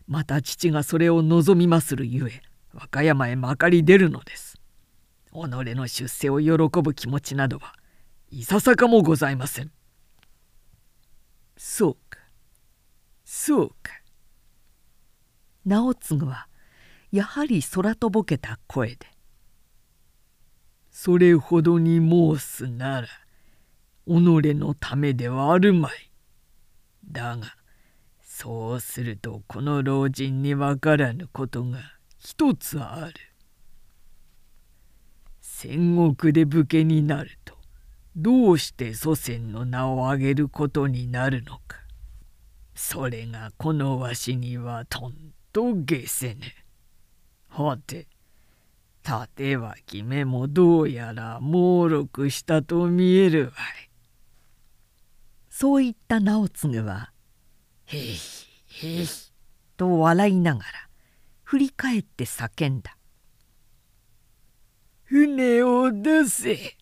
[0.08, 2.42] また父がそれを望みまするゆえ
[2.74, 4.60] 和歌山へまかり出るのです。
[5.32, 7.74] 己の出世を喜ぶ気持ちなどは
[8.30, 9.70] いささかもございません。
[11.56, 12.18] そうか
[13.24, 13.92] そうか。
[15.64, 16.48] 直次は
[17.10, 19.06] やはり空とぼけた声で
[20.90, 23.08] 「それほどに申すなら
[24.06, 24.10] 己
[24.54, 26.10] のためではあるまい。
[27.06, 27.56] だが
[28.20, 31.78] そうするとこの老人にわからぬことが
[32.18, 33.14] 一つある。
[35.40, 37.54] 戦国で武家になると
[38.16, 41.78] どうして祖先の名を挙げることになるのか。
[42.74, 45.14] それがこのわしにはとん
[45.52, 46.40] と下せぬ。
[47.48, 48.06] はて
[49.04, 53.54] 立脇目もどうやら猛録したと見えるわい。
[55.48, 57.12] そう言った直次は
[57.86, 58.16] 「へい
[58.66, 59.06] へい」
[59.76, 60.66] と笑いながら
[61.42, 62.96] 振り返って叫んだ
[65.04, 66.76] 「船を出せ!」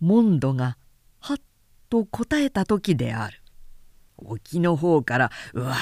[0.00, 0.78] モンドが
[1.18, 1.36] はっ
[1.90, 3.42] と答えた時である
[4.16, 5.78] 沖の方から「うわー!」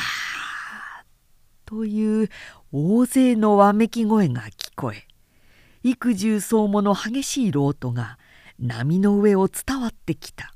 [1.64, 2.28] という
[2.72, 5.08] 大勢のわめき声が聞こえ
[5.82, 8.16] 幾重層もの激しいロートが
[8.60, 10.54] 波の上を伝わってきた。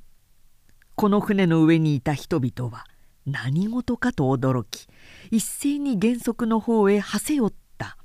[0.94, 2.84] この船の上にいた人々は
[3.26, 4.86] 何事かと驚き
[5.32, 7.96] 一斉に原則の方へはせ寄った。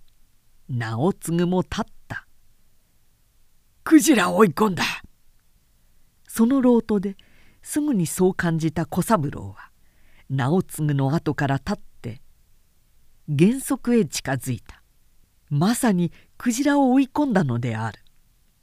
[0.68, 2.26] 直次も立った。
[3.84, 4.84] クジラ追い込んだ。
[6.28, 7.16] そのロートで
[7.62, 9.70] すぐにそう感じた小三郎は
[10.32, 11.80] 直次の後から立っ
[13.30, 14.82] 原則へ近づいた。
[15.50, 18.00] まさにクジラを追い込んだのである。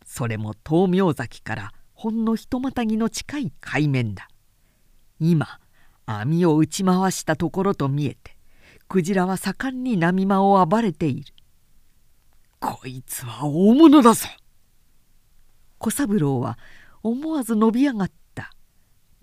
[0.05, 4.29] それも東明崎からほんの一またぎの近い海面だ。
[5.21, 5.61] 今
[6.05, 8.37] 網を打ち回したところと見えて
[8.89, 11.33] クジラは盛んに波間を暴れている。
[12.59, 14.27] こいつは大物だぞ。
[15.79, 16.59] 小三郎は
[17.03, 18.51] 思わず伸び上がった。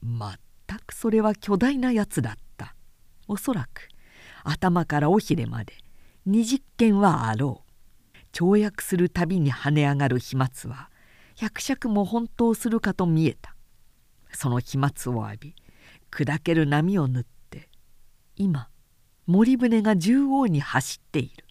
[0.01, 2.75] 全くそれは巨大なやつだった。
[3.27, 3.89] おそらく
[4.43, 5.73] 頭から尾ひれまで。
[6.27, 7.73] 20件はあろう。
[8.31, 10.89] 跳躍するたびに跳ね上がる飛沫は
[11.35, 13.55] 百尺も本当するかと見えた。
[14.31, 15.55] その飛沫を浴び
[16.11, 17.69] 砕ける波を縫って
[18.35, 18.69] 今
[19.27, 21.45] 森船が縦横に走っている。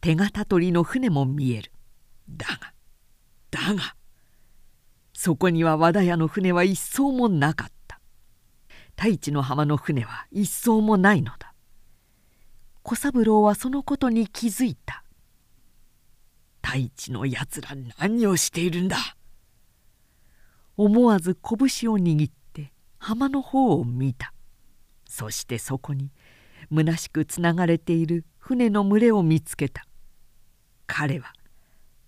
[0.00, 1.72] 手形取りの船も見える。
[2.28, 2.72] だが
[3.50, 3.94] だが
[5.12, 7.77] そこには和田屋の船は一艘もなかった。
[8.98, 11.54] 太一の浜の船は一艘もないのだ。
[12.82, 15.04] 小三郎はそのことに気づいた。
[16.60, 18.96] 太一のやつら何をしているんだ。
[20.76, 24.34] 思わず拳を握って浜の方を見た。
[25.08, 26.10] そしてそこに
[26.74, 29.86] 虚しくつながれている船の群れを見つけた。
[30.88, 31.32] 彼は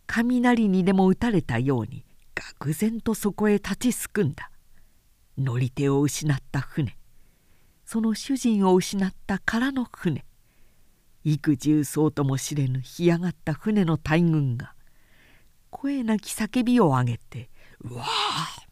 [0.09, 4.50] 雷にでも打たれたように愕然とそこへ立ちすくんだ。
[5.41, 6.97] 乗り手を失った船。
[7.85, 10.25] その主人を失った空の船。
[11.25, 14.75] 幾重層とも知れぬ干上がった船の大群が
[15.71, 18.67] 声なき叫びを上げて「うわあ!」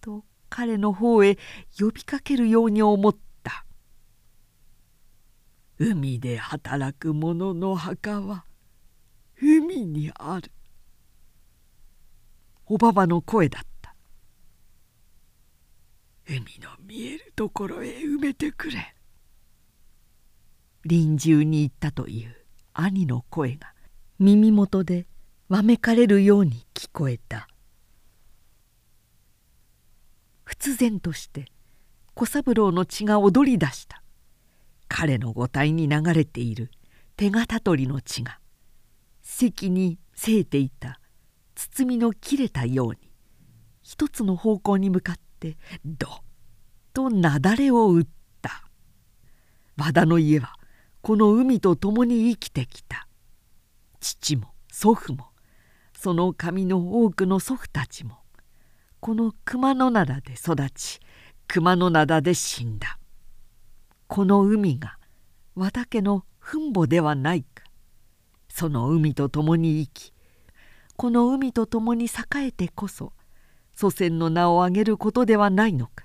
[0.00, 1.38] と彼の方へ
[1.78, 3.64] 呼びかけるように思った
[5.78, 8.44] 「海で働く者の墓は
[9.40, 10.50] 海にある」
[12.66, 13.68] おばばの声だった
[16.26, 18.94] 「海の見えるところへ埋めてくれ」
[20.84, 22.36] 臨終に行ったという
[22.72, 23.72] 兄の声が
[24.18, 25.06] 耳元で
[25.48, 27.48] わめかれるように聞こえた。
[30.44, 31.46] 忽然として
[32.14, 34.02] 小三郎の血が躍り出した。
[34.88, 36.70] 彼の五体に流れている
[37.16, 38.38] 手形取りの血が
[39.22, 41.00] 席にせいていた
[41.54, 42.98] 包みの切れたように
[43.82, 45.23] 一つの方向に向かって
[45.84, 46.10] どっ
[46.92, 48.06] と雪崩を打っ
[48.40, 48.64] た。
[49.76, 50.54] 和田の家は
[51.02, 53.08] この海と共に生きてきた。
[54.00, 55.28] 父も祖父も
[55.96, 58.18] その神の多くの祖父たちも
[59.00, 61.00] この熊野灘で育ち
[61.48, 62.98] 熊野灘で死んだ。
[64.06, 64.98] この海が
[65.54, 67.64] 和田家の墳墓ではないか。
[68.48, 70.12] その海と共に生き
[70.96, 73.12] この海と共に栄えてこそ
[73.74, 76.04] 祖先の名を挙げることではないのか。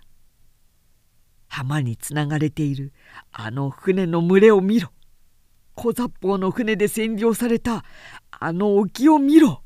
[1.48, 2.94] 浜につながれている
[3.32, 4.92] あの船の群れを見ろ。
[5.76, 7.84] 小雑宝の船で占領された
[8.32, 9.64] あの沖を見ろ。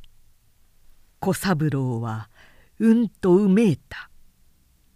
[1.19, 2.29] 小三郎は
[2.79, 4.09] うんとうめいた。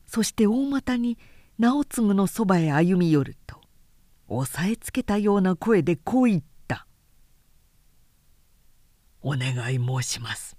[0.06, 1.18] そして大股に
[1.58, 3.62] 直次のそばへ歩み寄ると
[4.28, 6.88] 押さえつけたような声でこう言った
[9.22, 10.56] 「お願い申します。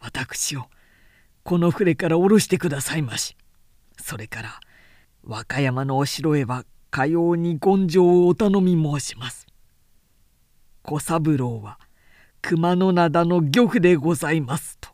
[0.00, 0.66] 私を
[1.44, 3.36] この船から降ろしてくださいまし
[4.00, 4.60] それから
[5.22, 9.46] 和歌山のお城へはかように権状をお頼み申します。
[10.82, 11.78] 小三郎は
[12.40, 14.90] 熊野灘の漁夫でございますと。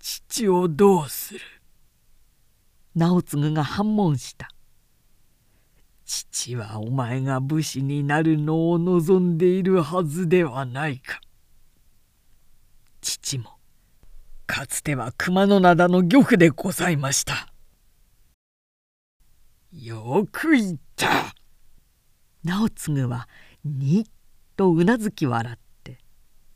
[0.00, 1.40] 父をどうする？
[2.94, 4.48] 直次が反問した
[6.04, 11.20] 父はお前が武士になるのを望んでいるはずではないか
[13.00, 13.57] 父も
[14.48, 17.52] かつては熊野灘の漁夫でございました
[19.70, 21.34] よく言った
[22.42, 23.28] 直次は
[23.62, 24.04] にっ
[24.56, 25.98] とうなずき笑って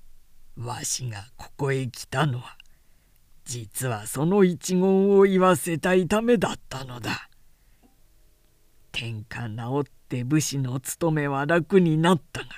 [0.57, 2.57] 「わしがここへ来たのは
[3.45, 7.29] 実はその一言を言わせたいためだったのだ。
[8.93, 12.49] 天下治って武士の務めは楽になったが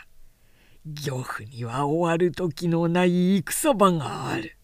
[0.85, 4.57] 漁夫には終わる時のない戦場がある。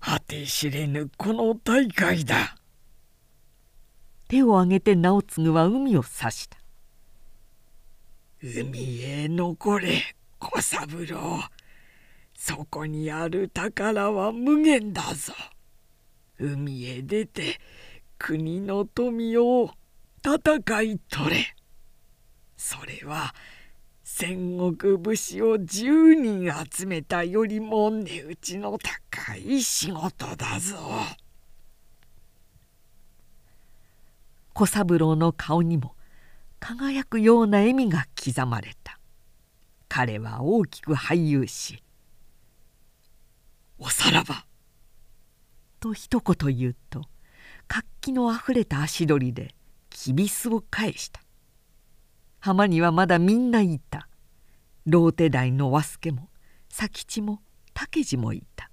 [0.00, 2.56] 果て知れぬこの大会だ。
[4.28, 6.58] 手を挙げて直次は海を指した。
[8.42, 11.40] 海へ残れ小三郎。
[12.34, 15.32] そこにある宝は無限だぞ。
[16.38, 17.58] 海へ出て
[18.18, 19.70] 国の富を
[20.24, 21.56] 戦い取れ。
[22.56, 23.34] それは
[24.08, 30.76] 戦国武士を10人集めたよりも値打ちの高い仕事だぞ。
[34.54, 35.96] 小三郎の顔にも
[36.60, 39.00] 輝くような笑みが刻まれた
[39.88, 41.82] 彼は大きく俳優し
[43.76, 44.46] 「おさらば!」
[45.80, 47.02] と一言言うと
[47.66, 49.52] 活気のあふれた足取りで
[49.90, 51.25] きびすを返した
[52.46, 54.08] 浜にはまだみんないた。
[54.86, 56.28] ローテ代の和助も
[56.68, 57.40] 佐吉も
[57.74, 58.70] 竹次もいた。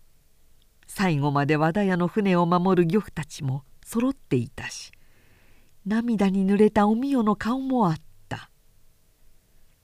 [0.86, 4.92] 最後まで和田屋の船を守る漁夫たちも揃っていたし
[5.88, 7.96] 涙に濡れたおみよの顔もあっ
[8.30, 8.52] た。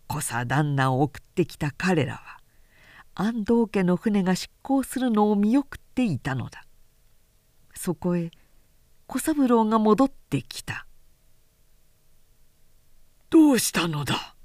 [0.08, 2.38] 小佐旦那を送ってきた彼らは
[3.16, 6.64] 安藤家の船が出港するのを見送っていたのだ。
[7.74, 8.30] そこへ
[9.08, 10.86] 小三郎が戻ってきた
[13.30, 14.36] 「どうしたのだ?」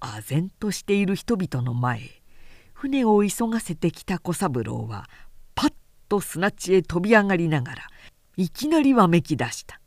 [0.00, 2.22] 唖然としている人々の前へ
[2.72, 5.08] 船を急がせてきた小三郎は
[5.54, 5.74] パッ
[6.08, 7.86] と砂地へ飛び上がりながら
[8.36, 9.80] いきなりわめき出した。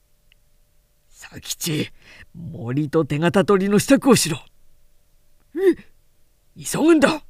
[1.10, 1.90] 佐吉
[2.36, 4.44] 森と手形取りの支度をしろ。
[5.56, 5.76] え
[6.62, 7.24] 急ぐんだ。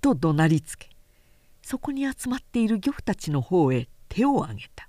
[0.00, 0.90] と怒鳴りつけ
[1.62, 4.88] そこに集まっている漁夫たちの方へ手を挙げた。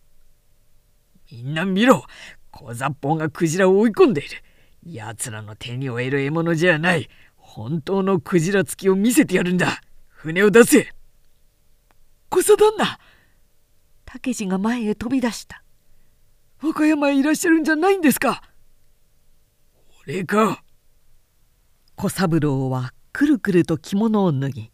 [1.32, 2.06] みんな見ろ
[2.52, 4.44] 小雑宝がクジラを追い込んでいる。
[4.84, 7.10] 奴らの手に負える獲物じゃない。
[7.36, 9.82] 本当のクジラ付きを見せてやるんだ。
[10.08, 10.94] 船を出せ。
[12.30, 13.00] 小佐旦那
[14.06, 15.64] 竹次が前へ飛び出した。
[16.62, 18.42] 和歌山へいらっしゃるんじゃないんですか。
[20.06, 20.64] 俺か。
[21.96, 24.72] 小三郎はくるくると着物を脱ぎ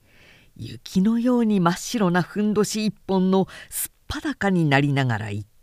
[0.56, 5.50] 雪のように真っ白なふんどし一本のすっぱだかになりながら言った「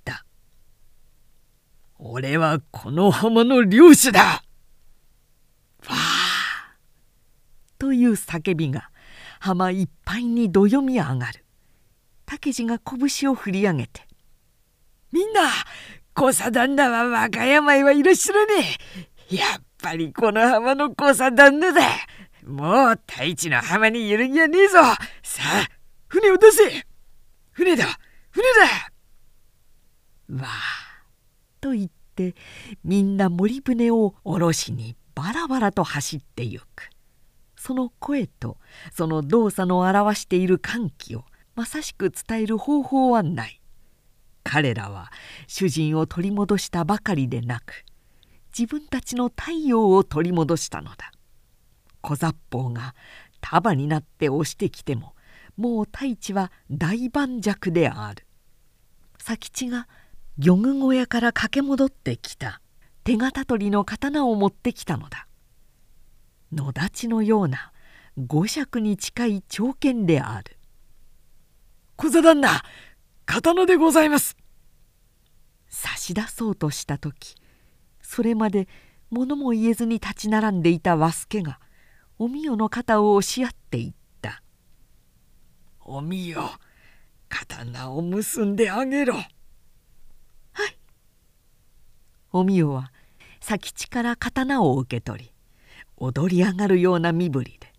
[2.05, 4.43] 俺はこの浜の漁師だ!」
[5.89, 6.77] わあ
[7.79, 8.91] という叫びが
[9.41, 11.45] 浜いっぱいにどよみ上がる
[12.27, 14.07] 竹次が拳を振り上げて
[15.13, 15.51] 「みんな
[16.15, 18.53] 小佐旦那は和歌山へはいらっしゃらね
[19.31, 19.37] え。
[19.37, 21.83] やっぱりこの浜の小佐旦那だ。
[22.47, 24.79] もう太一の浜に揺るぎはねえぞ。
[25.23, 25.69] さあ、
[26.09, 26.87] 船を出せ。
[27.53, 27.87] 船だ、
[28.31, 28.45] 船
[30.39, 30.43] だ。
[30.45, 30.51] わあ、
[31.63, 32.35] と言って
[32.85, 36.91] みんな森船を下ろしにバラバラと走ってゆく。
[37.57, 38.59] その声と
[38.93, 41.25] その動作の表している歓喜を
[41.55, 43.63] まさしく伝える方法はない。
[44.45, 45.13] 彼らは
[45.47, 47.85] 主人を取り戻したばかりでなく
[48.57, 51.13] 自分たちの太陽を取り戻したのだ
[52.01, 52.97] 小雑宝が
[53.41, 55.15] 束になって押してきても
[55.57, 58.27] もう太一は大盤石である
[59.25, 59.87] 佐吉が
[60.45, 62.61] 漁具小屋から駆け戻ってきた。
[63.05, 65.29] 手形取りの刀を持ってきたのだ。
[66.53, 67.73] 野立ちのような
[68.17, 70.59] 五尺に近い長剣である。
[71.95, 72.65] 小座旦那
[73.25, 74.37] 刀でございます。
[75.69, 77.37] 差し出そうとした時
[78.03, 78.67] それまで
[79.11, 81.61] 物も言えずに立ち並んでいた和助が
[82.19, 84.43] おみよの肩を押し合っていった
[85.81, 86.51] 「おみよ
[87.29, 89.15] 刀を結んであげろ」
[92.33, 92.93] おみよは
[93.41, 95.33] 佐吉から刀を受け取り
[95.97, 97.73] 踊り上がるような身振りで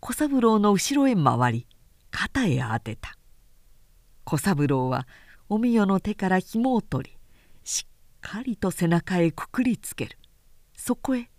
[0.00, 1.66] 小三郎の後ろへ回り
[2.10, 3.16] 肩へ当てた。
[4.24, 5.06] 小三郎は
[5.48, 7.16] おみよの手から紐を取り
[7.64, 10.18] しっかりと背中へくくりつける。
[10.74, 11.30] そこへ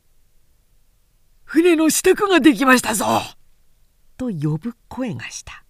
[1.45, 3.05] 「船の支度ができましたぞ!」
[4.17, 5.63] と呼ぶ声がした。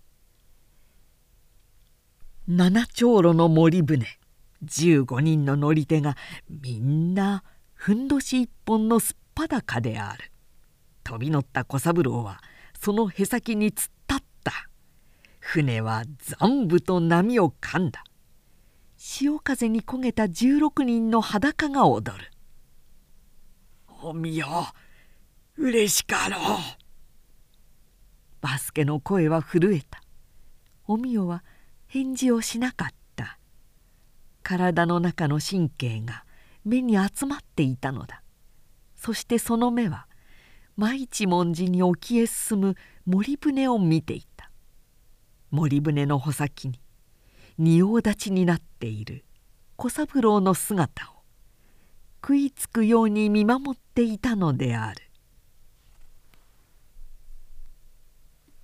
[2.47, 4.16] 七長路の森船
[4.66, 6.16] 15人の乗り手が
[6.50, 7.44] みんな
[7.74, 10.32] ふんどし一本のすっぱだかである。
[11.04, 12.42] 飛び乗った小三郎は
[12.80, 14.54] そのへさきに突っ立った。
[15.40, 18.04] 船は残部と波を噛んだ。
[18.98, 22.32] 潮風に焦げた16人の裸が踊る
[24.02, 24.48] 「おみよ
[25.56, 26.42] 嬉しかろう」
[28.42, 30.02] バスケの声は震えた。
[30.88, 31.44] おみよは
[31.86, 32.97] 返事をしなかった。
[34.48, 36.24] 体の中の神経が
[36.64, 38.24] 目に集まっていたのだ。
[38.95, 40.07] そしてその目は
[40.78, 42.76] 毎一文字に沖へ進む
[43.06, 44.49] 森船を見ていた。
[45.52, 46.80] 森船の穂先に
[47.57, 49.26] 仁王立ちになっている
[49.76, 51.24] 小三郎の姿を
[52.22, 55.07] 食いつくように見守っていたのである。